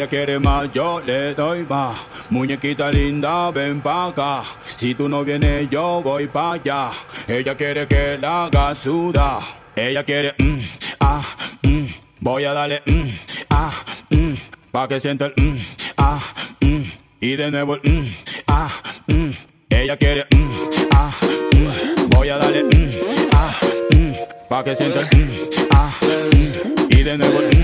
Ella 0.04 0.10
quiere 0.10 0.38
más, 0.38 0.70
yo 0.70 1.00
le 1.00 1.34
doy 1.34 1.64
más. 1.64 1.96
Muñequita 2.28 2.90
linda, 2.90 3.50
ven 3.50 3.80
pa'. 3.80 4.44
Si 4.76 4.94
tú 4.94 5.08
no 5.08 5.24
vienes, 5.24 5.70
yo 5.70 6.02
voy 6.02 6.26
pa' 6.26 6.52
allá. 6.52 6.90
Ella 7.26 7.56
quiere 7.56 7.88
que 7.88 8.18
la 8.20 8.44
haga 8.44 8.74
sudar. 8.74 9.40
Ella 9.74 10.04
quiere, 10.04 10.34
mm, 10.38 10.60
ah, 11.00 11.22
mm. 11.62 11.86
Voy 12.20 12.44
a 12.44 12.52
darle, 12.52 12.82
mm, 12.84 13.08
ah, 13.48 13.72
mm. 14.10 14.34
Pa' 14.70 14.86
que 14.88 15.00
sienta 15.00 15.24
el, 15.24 15.32
mm, 15.42 15.58
ah, 15.96 16.20
mm. 16.60 16.82
Y 17.22 17.36
de 17.36 17.50
nuevo 17.50 17.76
el, 17.76 17.90
mm, 17.90 18.14
ah, 18.48 18.68
mm. 19.06 19.30
Ella 19.70 19.96
quiere, 19.96 20.26
mm, 20.30 20.50
ah, 20.92 21.10
mm. 21.56 22.10
Voy 22.10 22.28
a 22.28 22.36
darle, 22.36 22.62
mm, 22.62 22.90
ah, 23.32 23.56
mm. 23.96 24.12
Pa' 24.50 24.64
que 24.64 24.74
sienta 24.76 25.00
el, 25.00 25.24
mm, 25.24 25.30
ah, 25.70 25.90
mm. 26.02 26.92
Y 26.92 27.02
de 27.02 27.16
nuevo 27.16 27.40
el, 27.40 27.58
mm, 27.58 27.63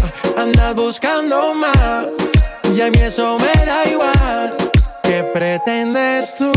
Andas 0.41 0.73
buscando 0.73 1.53
más 1.53 2.07
y 2.73 2.81
a 2.81 2.89
mí 2.89 2.97
eso 2.97 3.37
me 3.37 3.63
da 3.63 3.85
igual. 3.87 4.57
¿Qué 5.03 5.23
pretendes 5.31 6.35
tú 6.35 6.51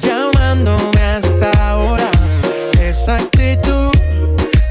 llamándome 0.00 1.00
hasta 1.00 1.50
ahora? 1.70 2.10
Esa 2.78 3.16
actitud 3.16 3.90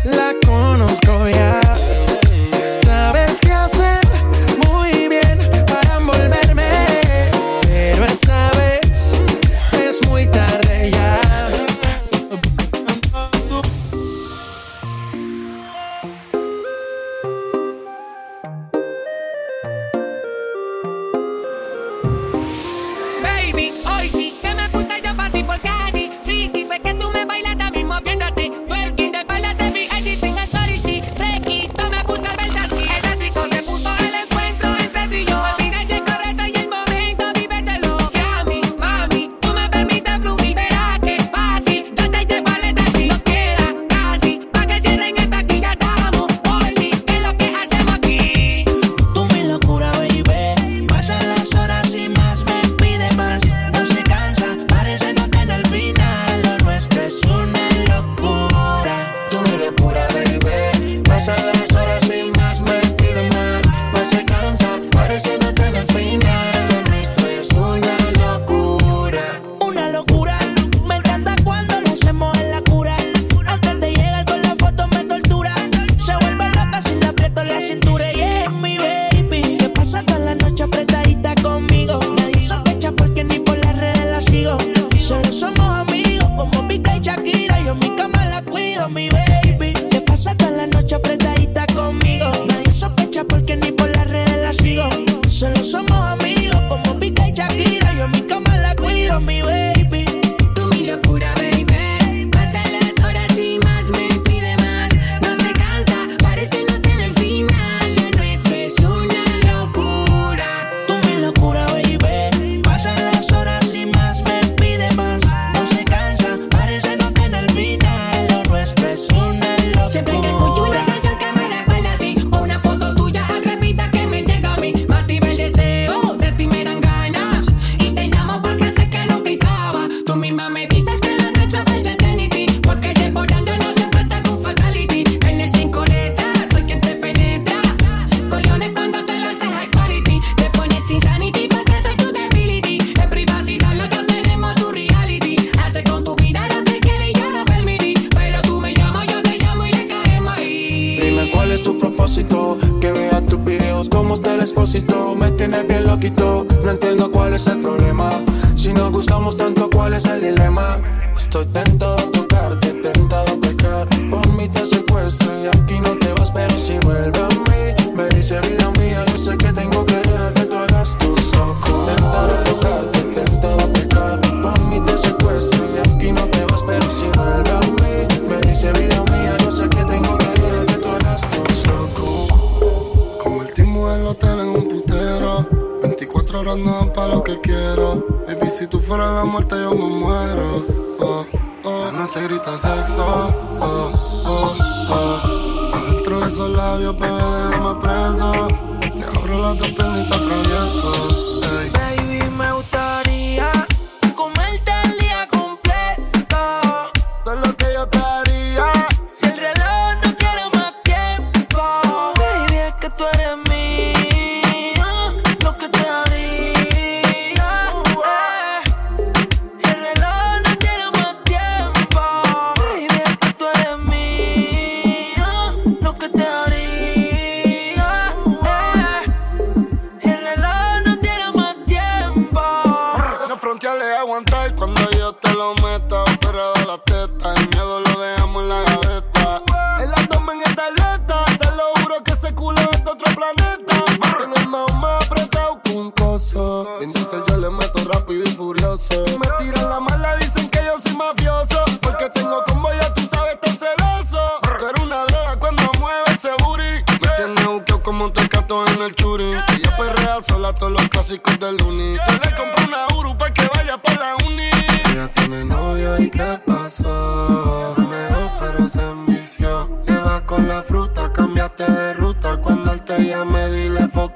la 0.03 0.35
conozco 0.45 1.27
ya. 1.27 1.68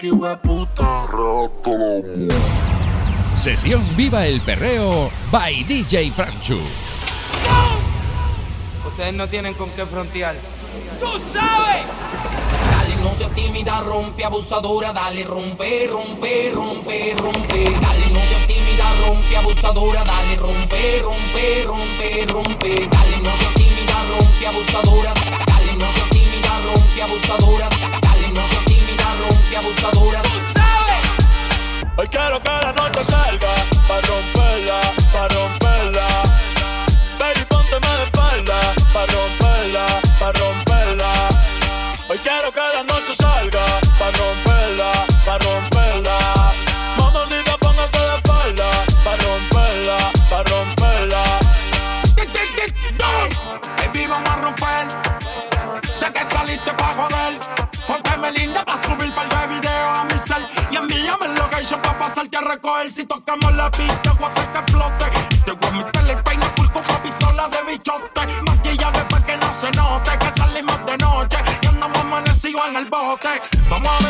Puta. 0.10 1.08
Sesión 3.36 3.84
Viva 3.96 4.26
el 4.26 4.42
Perreo 4.42 5.10
by 5.32 5.64
DJ 5.64 6.12
Franchu. 6.12 6.60
Ustedes 8.86 9.14
no 9.14 9.28
tienen 9.28 9.54
con 9.54 9.70
qué 9.72 9.86
frontear. 9.86 10.36
¡Tú 11.00 11.08
sabes! 11.32 11.86
Dale, 12.72 12.96
no 12.98 13.12
seas 13.12 13.34
tímida, 13.34 13.82
rompe, 13.82 14.26
abusadora, 14.26 14.92
dale, 14.92 15.24
rompe, 15.24 15.88
rompe, 15.88 16.52
rompe, 16.54 17.16
rompe. 17.18 17.64
Dale, 17.64 18.10
no 18.12 18.20
seas 18.20 18.48
tímida, 18.48 18.94
rompe, 19.08 19.38
abusadora, 19.38 20.04
dale, 20.04 20.36
rompe, 20.36 21.02
rompe, 21.02 21.64
rompe, 21.66 22.26
rompe. 22.28 22.90
Dale, 22.92 23.18
no 23.20 23.32
seas 23.38 23.54
tímida, 23.56 24.04
rompe, 24.12 24.48
abusadora, 24.48 25.14
dale, 25.48 25.76
no 25.76 25.92
seas 25.94 26.10
tímida, 26.10 26.60
rompe, 26.66 27.02
abusadora, 27.02 27.70
dale, 28.02 28.28
no 28.30 28.42
seas 28.48 28.66
tímida, 28.66 28.73
rompe, 29.22 29.58
abusadora. 29.58 30.22
¡Tú 30.22 30.40
sabes! 30.56 31.04
Hoy 31.98 32.08
quiero 32.08 32.42
que 32.42 32.50
la 32.50 32.74
noche 32.74 33.04
salga 33.04 33.54
pa' 33.88 34.02
romperla, 34.02 34.82
pa' 35.14 35.28
romperla. 35.28 36.08
Baby, 37.20 37.46
pónteme 37.48 37.88
de 37.98 38.04
espalda 38.04 38.60
pa' 38.94 39.06
romperla, 39.06 39.43
Si 62.94 63.04
tocamos 63.06 63.52
la 63.56 63.72
pista, 63.72 64.14
voy 64.20 64.30
hacer 64.30 64.48
que 64.50 64.60
explote. 64.60 65.06
Te 65.46 65.52
voy 65.54 65.68
a 65.68 65.84
meter 65.84 66.10
el 66.12 66.24
peine 66.24 66.46
full 66.56 66.68
con 66.68 66.84
pistola 67.02 67.50
de 67.50 67.72
bichote. 67.72 68.22
Maquilla 68.46 68.92
después 68.92 69.24
que 69.24 69.36
no 69.36 69.52
se 69.52 69.72
note 69.72 70.12
que 70.20 70.30
salimos 70.30 70.86
de 70.86 70.98
noche. 71.00 71.38
Y 71.64 71.66
andamos 71.66 71.98
amanecidos 71.98 72.68
en 72.68 72.76
el 72.76 72.86
bote. 72.86 73.30
Vamos 73.68 74.03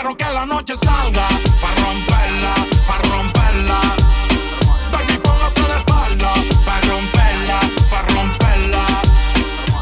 Quiero 0.00 0.16
que 0.16 0.24
la 0.32 0.46
noche 0.46 0.74
salga. 0.76 1.28
Pa' 1.60 1.74
romperla, 1.82 2.54
pa' 2.88 2.98
romperla. 3.10 3.80
Baby, 4.92 5.18
póngase 5.18 5.60
de 5.60 5.76
espalda. 5.76 6.32
Pa' 6.64 6.80
romperla, 6.88 7.60
pa' 7.90 8.02
romperla. 8.14 8.82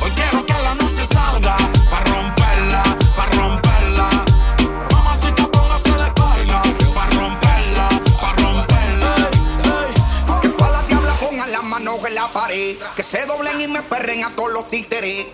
Hoy 0.03 0.11
quiero 0.11 0.45
que 0.45 0.55
la 0.55 0.75
noche 0.75 1.07
salga. 1.07 1.57
Pa' 1.89 2.01
romperla, 2.11 2.83
pa' 3.17 3.27
romperla. 3.27 4.09
Mamacita, 4.91 5.47
póngase 5.53 5.93
de 5.93 6.07
espalda. 6.11 6.63
Pa' 6.97 7.07
romperla, 7.17 7.89
pa' 8.21 8.33
romperla. 8.43 9.15
Que 10.43 10.49
todas 10.49 10.73
las 10.73 10.89
diablas 10.89 11.17
pongan 11.19 11.53
las 11.53 11.63
manos 11.63 12.01
en 12.05 12.15
la 12.17 12.27
pared. 12.27 12.77
Que 12.97 13.05
se 13.05 13.25
doblen 13.25 13.61
y 13.61 13.69
me 13.69 13.83
perren 13.85 14.25
a 14.25 14.35
todos 14.35 14.53
los 14.53 14.69
títeres. 14.69 15.29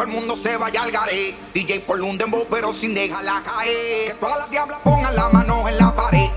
Todo 0.00 0.08
el 0.08 0.14
mundo 0.14 0.34
se 0.34 0.56
vaya 0.56 0.82
al 0.82 0.90
garé. 0.90 1.34
DJ 1.52 1.80
por 1.80 2.00
un 2.00 2.16
dembow, 2.16 2.46
pero 2.50 2.72
sin 2.72 2.94
dejarla 2.94 3.42
caer. 3.44 4.12
Que 4.12 4.16
todas 4.18 4.38
las 4.38 4.50
diablas 4.50 4.78
pongan 4.82 5.14
las 5.14 5.30
manos 5.30 5.68
en 5.68 5.76
la 5.76 5.94
pared. 5.94 6.30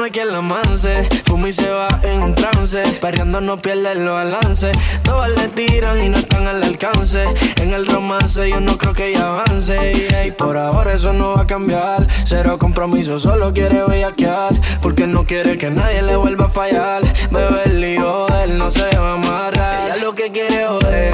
no 0.00 0.04
hay 0.06 0.12
quien 0.12 0.32
la 0.32 0.40
manse. 0.40 1.06
Fuma 1.26 1.50
y 1.50 1.52
se 1.52 1.68
va 1.68 1.88
en 2.02 2.22
un 2.22 2.34
trance. 2.34 2.82
Perreando 3.02 3.38
no 3.42 3.58
pierde 3.58 3.92
el 3.92 4.08
balance. 4.08 4.72
Todas 5.02 5.30
le 5.30 5.48
tiran 5.48 6.02
y 6.02 6.08
no 6.08 6.16
están 6.16 6.46
al 6.46 6.62
alcance. 6.62 7.22
En 7.60 7.74
el 7.74 7.86
romance 7.86 8.48
yo 8.48 8.60
no 8.60 8.78
creo 8.78 8.94
que 8.94 9.14
avance. 9.14 9.92
Y 10.26 10.30
por 10.30 10.56
ahora 10.56 10.94
eso 10.94 11.12
no 11.12 11.34
va 11.34 11.42
a 11.42 11.46
cambiar. 11.46 12.06
Cero 12.24 12.58
compromiso, 12.58 13.20
solo 13.20 13.52
quiere 13.52 13.84
bellaquear. 13.84 14.58
Porque 14.80 15.06
no 15.06 15.24
quiere 15.26 15.58
que 15.58 15.68
nadie 15.68 16.00
le 16.00 16.16
vuelva 16.16 16.46
a 16.46 16.48
fallar. 16.48 17.02
Bebe 17.30 17.62
el 17.66 17.80
lío, 17.82 18.26
él 18.42 18.56
no 18.56 18.70
se 18.70 18.88
va 18.96 19.10
a 19.10 19.14
amarrar. 19.14 19.84
Ella 19.84 19.96
lo 19.96 20.14
que 20.14 20.30
quiere 20.30 20.66
joder, 20.66 21.12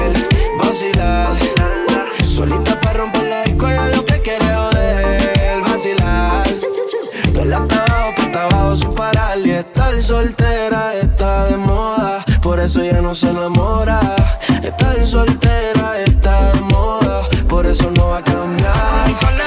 vacilar. 0.59 1.35
Solita 2.25 2.66
soltera 10.07 10.95
está 10.95 11.47
de 11.47 11.57
moda, 11.57 12.23
por 12.41 12.61
eso 12.61 12.81
ya 12.81 13.01
no 13.01 13.13
se 13.13 13.29
enamora. 13.29 13.99
Estar 14.63 15.05
soltera 15.05 15.99
está 15.99 16.53
de 16.53 16.61
moda, 16.61 17.27
por 17.49 17.65
eso 17.65 17.91
no 17.91 18.07
va 18.11 18.19
a 18.19 18.23
cambiar. 18.23 19.46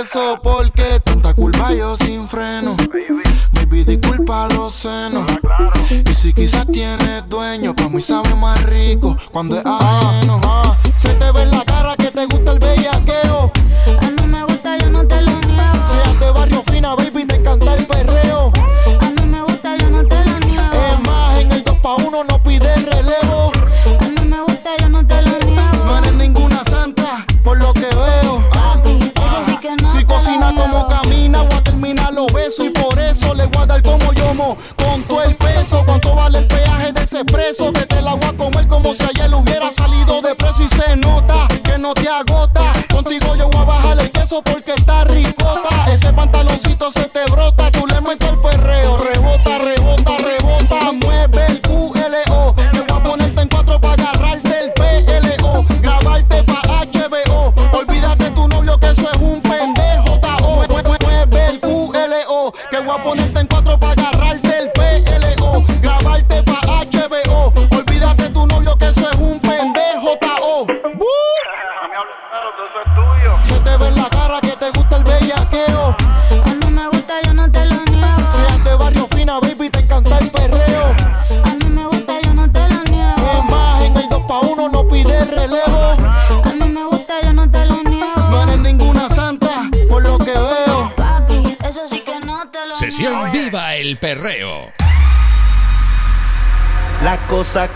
eso 0.00 0.38
porque 0.42 1.00
tanta 1.02 1.32
culpa 1.34 1.72
yo 1.72 1.96
sin 1.96 2.28
freno. 2.28 2.76
Baby, 3.52 3.84
disculpa 3.84 4.48
los 4.48 4.74
senos. 4.74 5.26
Y 6.10 6.14
si 6.14 6.32
quizás 6.32 6.66
tienes 6.66 7.28
dueño, 7.28 7.74
pues 7.74 7.86
para 7.86 7.94
mí 7.94 8.02
sabe 8.02 8.34
más 8.34 8.62
rico 8.64 9.16
cuando 9.32 9.56
es 9.56 9.64
ajeno. 9.64 10.40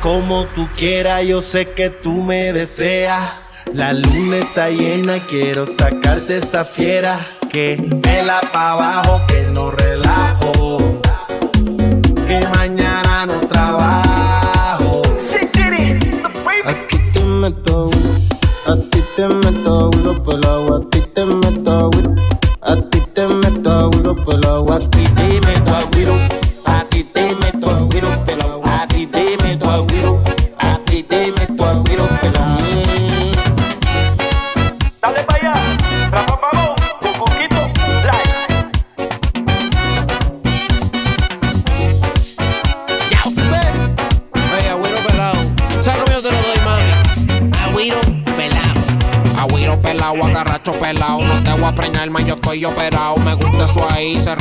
Como 0.00 0.46
tú 0.46 0.68
quieras, 0.76 1.24
yo 1.24 1.42
sé 1.42 1.70
que 1.72 1.90
tú 1.90 2.22
me 2.22 2.52
deseas. 2.52 3.32
La 3.72 3.92
luna 3.92 4.38
está 4.38 4.70
llena, 4.70 5.18
quiero 5.28 5.66
sacarte 5.66 6.38
esa 6.38 6.64
fiera. 6.64 7.18
Que 7.52 7.76
vela 7.78 8.40
pa' 8.52 8.72
abajo, 8.72 9.20
que 9.28 9.42
no 9.54 9.70
relajo. 9.70 11.00
Que 12.26 12.46
mañana 12.54 12.79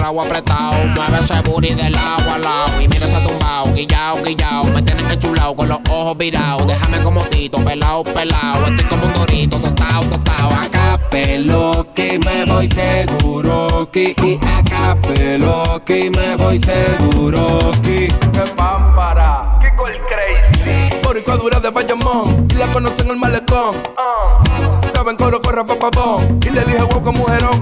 ahí, 0.09 0.15
cerrado, 0.15 0.21
apretado. 0.21 0.87
Mueve 0.87 1.19
ese 1.19 1.41
booty 1.41 1.73
del 1.75 1.95
agua 1.95 2.35
al 2.35 2.41
lado. 2.41 2.81
Y 2.81 2.87
mira 2.87 3.05
ese 3.05 3.19
tumbao, 3.21 3.73
guillao, 3.73 4.23
guillao. 4.23 4.63
Me 4.65 4.81
tienes 4.81 5.05
que 5.05 5.19
chulao 5.19 5.55
con 5.55 5.69
los 5.69 5.79
ojos 5.89 6.17
virados. 6.17 6.67
Déjame 6.67 7.01
como 7.03 7.23
tito, 7.25 7.63
pelado, 7.63 8.03
pelado. 8.03 8.65
Estoy 8.67 8.85
como 8.85 9.05
un 9.05 9.13
dorito, 9.13 9.59
tostado, 9.59 10.05
tostado. 10.09 10.49
Acá 10.49 10.99
pelo 11.09 11.87
que 11.93 12.19
me 12.19 12.45
voy 12.45 12.69
seguro. 12.69 13.89
Que 13.91 14.15
y 14.17 14.39
acá 14.57 14.97
pelo 15.01 15.81
que 15.85 16.09
me 16.11 16.35
voy 16.35 16.59
seguro. 16.59 17.71
Que 17.83 18.07
¡Qué 18.07 18.39
pámpara! 18.55 19.59
¡Qué 19.61 19.75
col 19.75 19.93
crazy! 20.07 21.01
Boricua 21.03 21.37
dura 21.37 21.59
de 21.59 21.69
Bayamón 21.69 22.47
y 22.49 22.53
la 22.55 22.71
conocen 22.71 23.05
en 23.05 23.11
el 23.11 23.17
malecón. 23.17 23.75
Estaba 24.85 25.11
en 25.11 25.17
coro 25.17 25.41
con 25.41 25.53
Rafa 25.53 25.77
Pavón 25.77 26.39
y 26.45 26.49
le 26.49 26.63
dije 26.65 26.83
hueco 26.83 27.11
mujerón. 27.11 27.61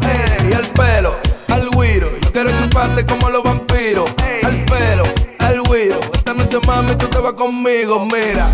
Y 0.49 0.53
al 0.53 0.65
pelo, 0.67 1.15
al 1.47 1.69
güiro, 1.69 2.09
chuparte 2.77 3.05
como 3.05 3.29
los 3.29 3.43
vampiros. 3.43 4.09
Al 4.43 4.65
pelo, 4.65 5.03
al 5.39 5.61
güiro, 5.63 5.99
esta 6.13 6.33
noche 6.33 6.59
mami 6.65 6.95
tú 6.95 7.07
te 7.07 7.19
vas 7.19 7.33
conmigo, 7.33 8.05
mira. 8.05 8.47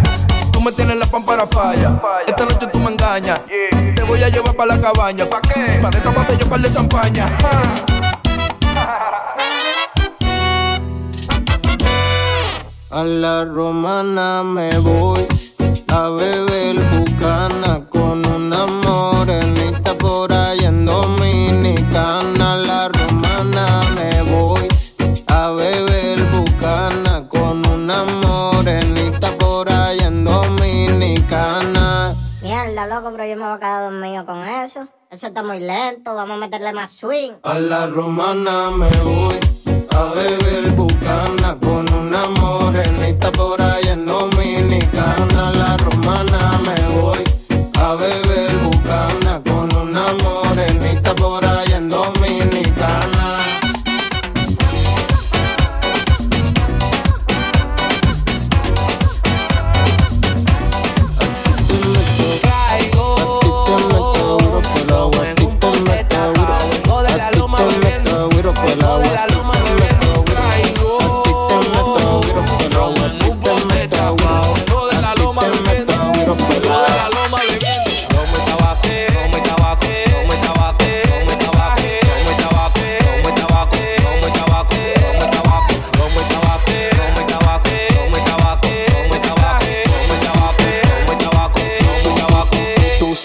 Tú 0.52 0.62
me 0.62 0.72
tienes 0.72 0.98
la 0.98 1.06
pámpara 1.06 1.46
falla. 1.48 2.02
Esta 2.26 2.46
noche 2.46 2.68
tú 2.72 2.80
me 2.80 2.92
engañas. 2.92 3.42
Te 3.48 4.04
voy 4.04 4.24
a 4.24 4.30
llevar 4.30 4.56
para 4.56 4.76
la 4.76 4.82
cabaña. 4.82 5.30
¿Para 5.30 5.42
qué? 5.42 5.80
Para 5.82 5.90
destaparte 5.90 6.38
yo 6.38 6.50
par 6.50 6.62
de 6.62 6.72
champaña. 6.72 7.30
A 12.92 13.04
la 13.04 13.44
romana 13.44 14.44
me 14.44 14.78
voy 14.78 15.28
a 15.88 16.10
beber 16.10 16.80
bucana 16.92 17.84
con 17.90 18.33
loco, 33.04 33.16
pero 33.16 33.30
yo 33.30 33.36
me 33.36 33.44
voy 33.44 33.54
a 33.54 33.60
quedar 33.60 33.92
dormido 33.92 34.26
con 34.26 34.48
eso. 34.48 34.88
Eso 35.12 35.28
está 35.28 35.44
muy 35.44 35.60
lento, 35.60 36.16
vamos 36.16 36.38
a 36.38 36.40
meterle 36.40 36.74
más 36.74 36.92
swing. 36.92 37.34
A 37.44 37.60
la 37.60 37.88
romana 37.88 38.72
me 38.72 38.90
voy 39.04 39.40
a 39.96 40.04
beber 40.14 40.72
bucana 40.72 41.58
con 41.62 41.94
una 41.94 42.28
morenita 42.28 43.32
por 43.32 43.62
ahí 43.62 43.84
en 43.88 44.06
Dominicana. 44.06 45.50
A 45.50 45.52
la 45.52 45.78
romana 45.78 46.60
me 46.66 47.00
voy 47.00 47.24
a 47.80 47.94
beber 47.96 48.58
bucana 48.58 49.42
con 49.44 49.76
una 49.76 50.06
morenita 50.24 51.14
por 51.16 51.46
ahí 51.46 51.73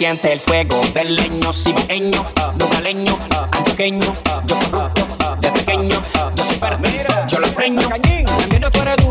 Tú 0.09 0.15
sientes 0.15 0.31
el 0.31 0.41
fuego 0.41 0.81
del 0.95 1.17
leño 1.17 1.53
cibaeño, 1.53 2.25
nogaleño, 2.59 3.19
antioqueño, 3.51 4.07
yo 4.47 4.57
corrupto 4.71 5.37
de 5.39 5.51
pequeño, 5.51 6.01
yo 6.35 6.45
soy 6.45 6.57
fértil, 6.57 7.03
yo 7.29 7.39
lo 7.41 7.49
preño, 7.49 7.87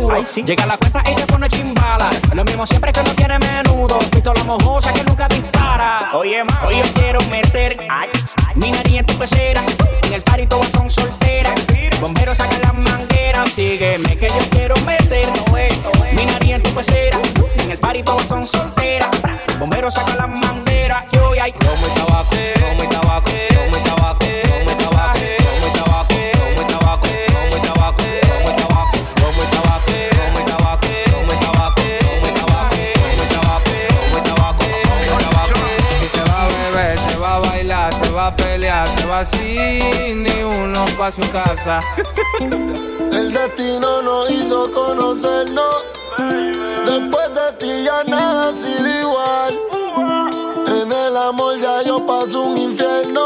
Llega 0.07 0.63
a 0.63 0.67
la 0.67 0.77
cuenta 0.77 1.03
y 1.11 1.15
te 1.15 1.27
pone 1.27 1.49
chimbala. 1.49 2.09
Lo 2.33 2.45
mismo 2.45 2.65
siempre 2.65 2.93
que 2.93 3.03
no 3.03 3.09
tiene 3.11 3.37
menudo. 3.39 3.99
Pistola 4.09 4.41
mojosa 4.45 4.93
que 4.93 5.03
nunca 5.03 5.27
dispara. 5.27 6.11
Oye, 6.13 6.43
ma, 6.45 6.61
hoy 6.65 6.75
yo 6.77 6.83
quiero 6.93 7.19
meter 7.29 7.77
ay, 7.89 8.09
ay. 8.47 8.55
mi 8.55 8.71
nariz 8.71 8.99
en 8.99 9.05
tu 9.05 9.13
pecera. 9.15 9.61
En 10.03 10.13
el 10.13 10.21
parito 10.21 10.61
son 10.71 10.89
soltera. 10.89 11.53
Bombero 11.99 12.33
saca 12.33 12.57
las 12.59 12.73
mangueras. 12.73 13.51
Sígueme 13.51 14.17
que 14.17 14.29
yo 14.29 14.49
quiero 14.51 14.75
meter 14.85 15.27
no 15.27 15.53
mi 16.13 16.25
nariz 16.25 16.51
en 16.51 16.63
tu 16.63 16.69
pecera. 16.71 17.19
En 17.57 17.71
el 17.71 17.77
parito 17.77 18.17
son 18.29 18.47
soltera. 18.47 19.09
Bombero 19.59 19.91
saca 19.91 20.15
las 20.15 20.29
mangueras. 20.29 21.03
Que 21.11 21.19
hoy 21.19 21.37
hay 21.37 21.51
como 21.51 21.85
el 21.85 21.93
tabaco, 21.93 22.35
como 22.61 22.81
el 22.81 22.89
tabaco, 22.89 23.31
como 23.55 23.75
el 23.75 23.83
tabaco, 23.83 24.25
como 24.49 24.71
el 24.71 24.77
tabaco. 24.77 25.46
Se 38.87 39.05
va 39.07 39.25
sin 39.25 40.23
ni 40.23 40.43
uno 40.43 40.85
pa' 40.97 41.11
su 41.11 41.21
casa. 41.31 41.81
El 42.39 43.31
destino 43.31 44.01
nos 44.01 44.29
hizo 44.29 44.71
conocernos. 44.71 45.75
Después 46.85 47.27
de 47.33 47.51
ti 47.59 47.83
ya 47.83 48.03
nada 48.03 48.49
ha 48.49 48.53
sido 48.53 48.87
igual. 49.01 49.59
En 50.67 50.91
el 50.91 51.17
amor 51.17 51.59
ya 51.59 51.81
yo 51.83 52.05
paso 52.05 52.41
un 52.41 52.57
infierno. 52.57 53.25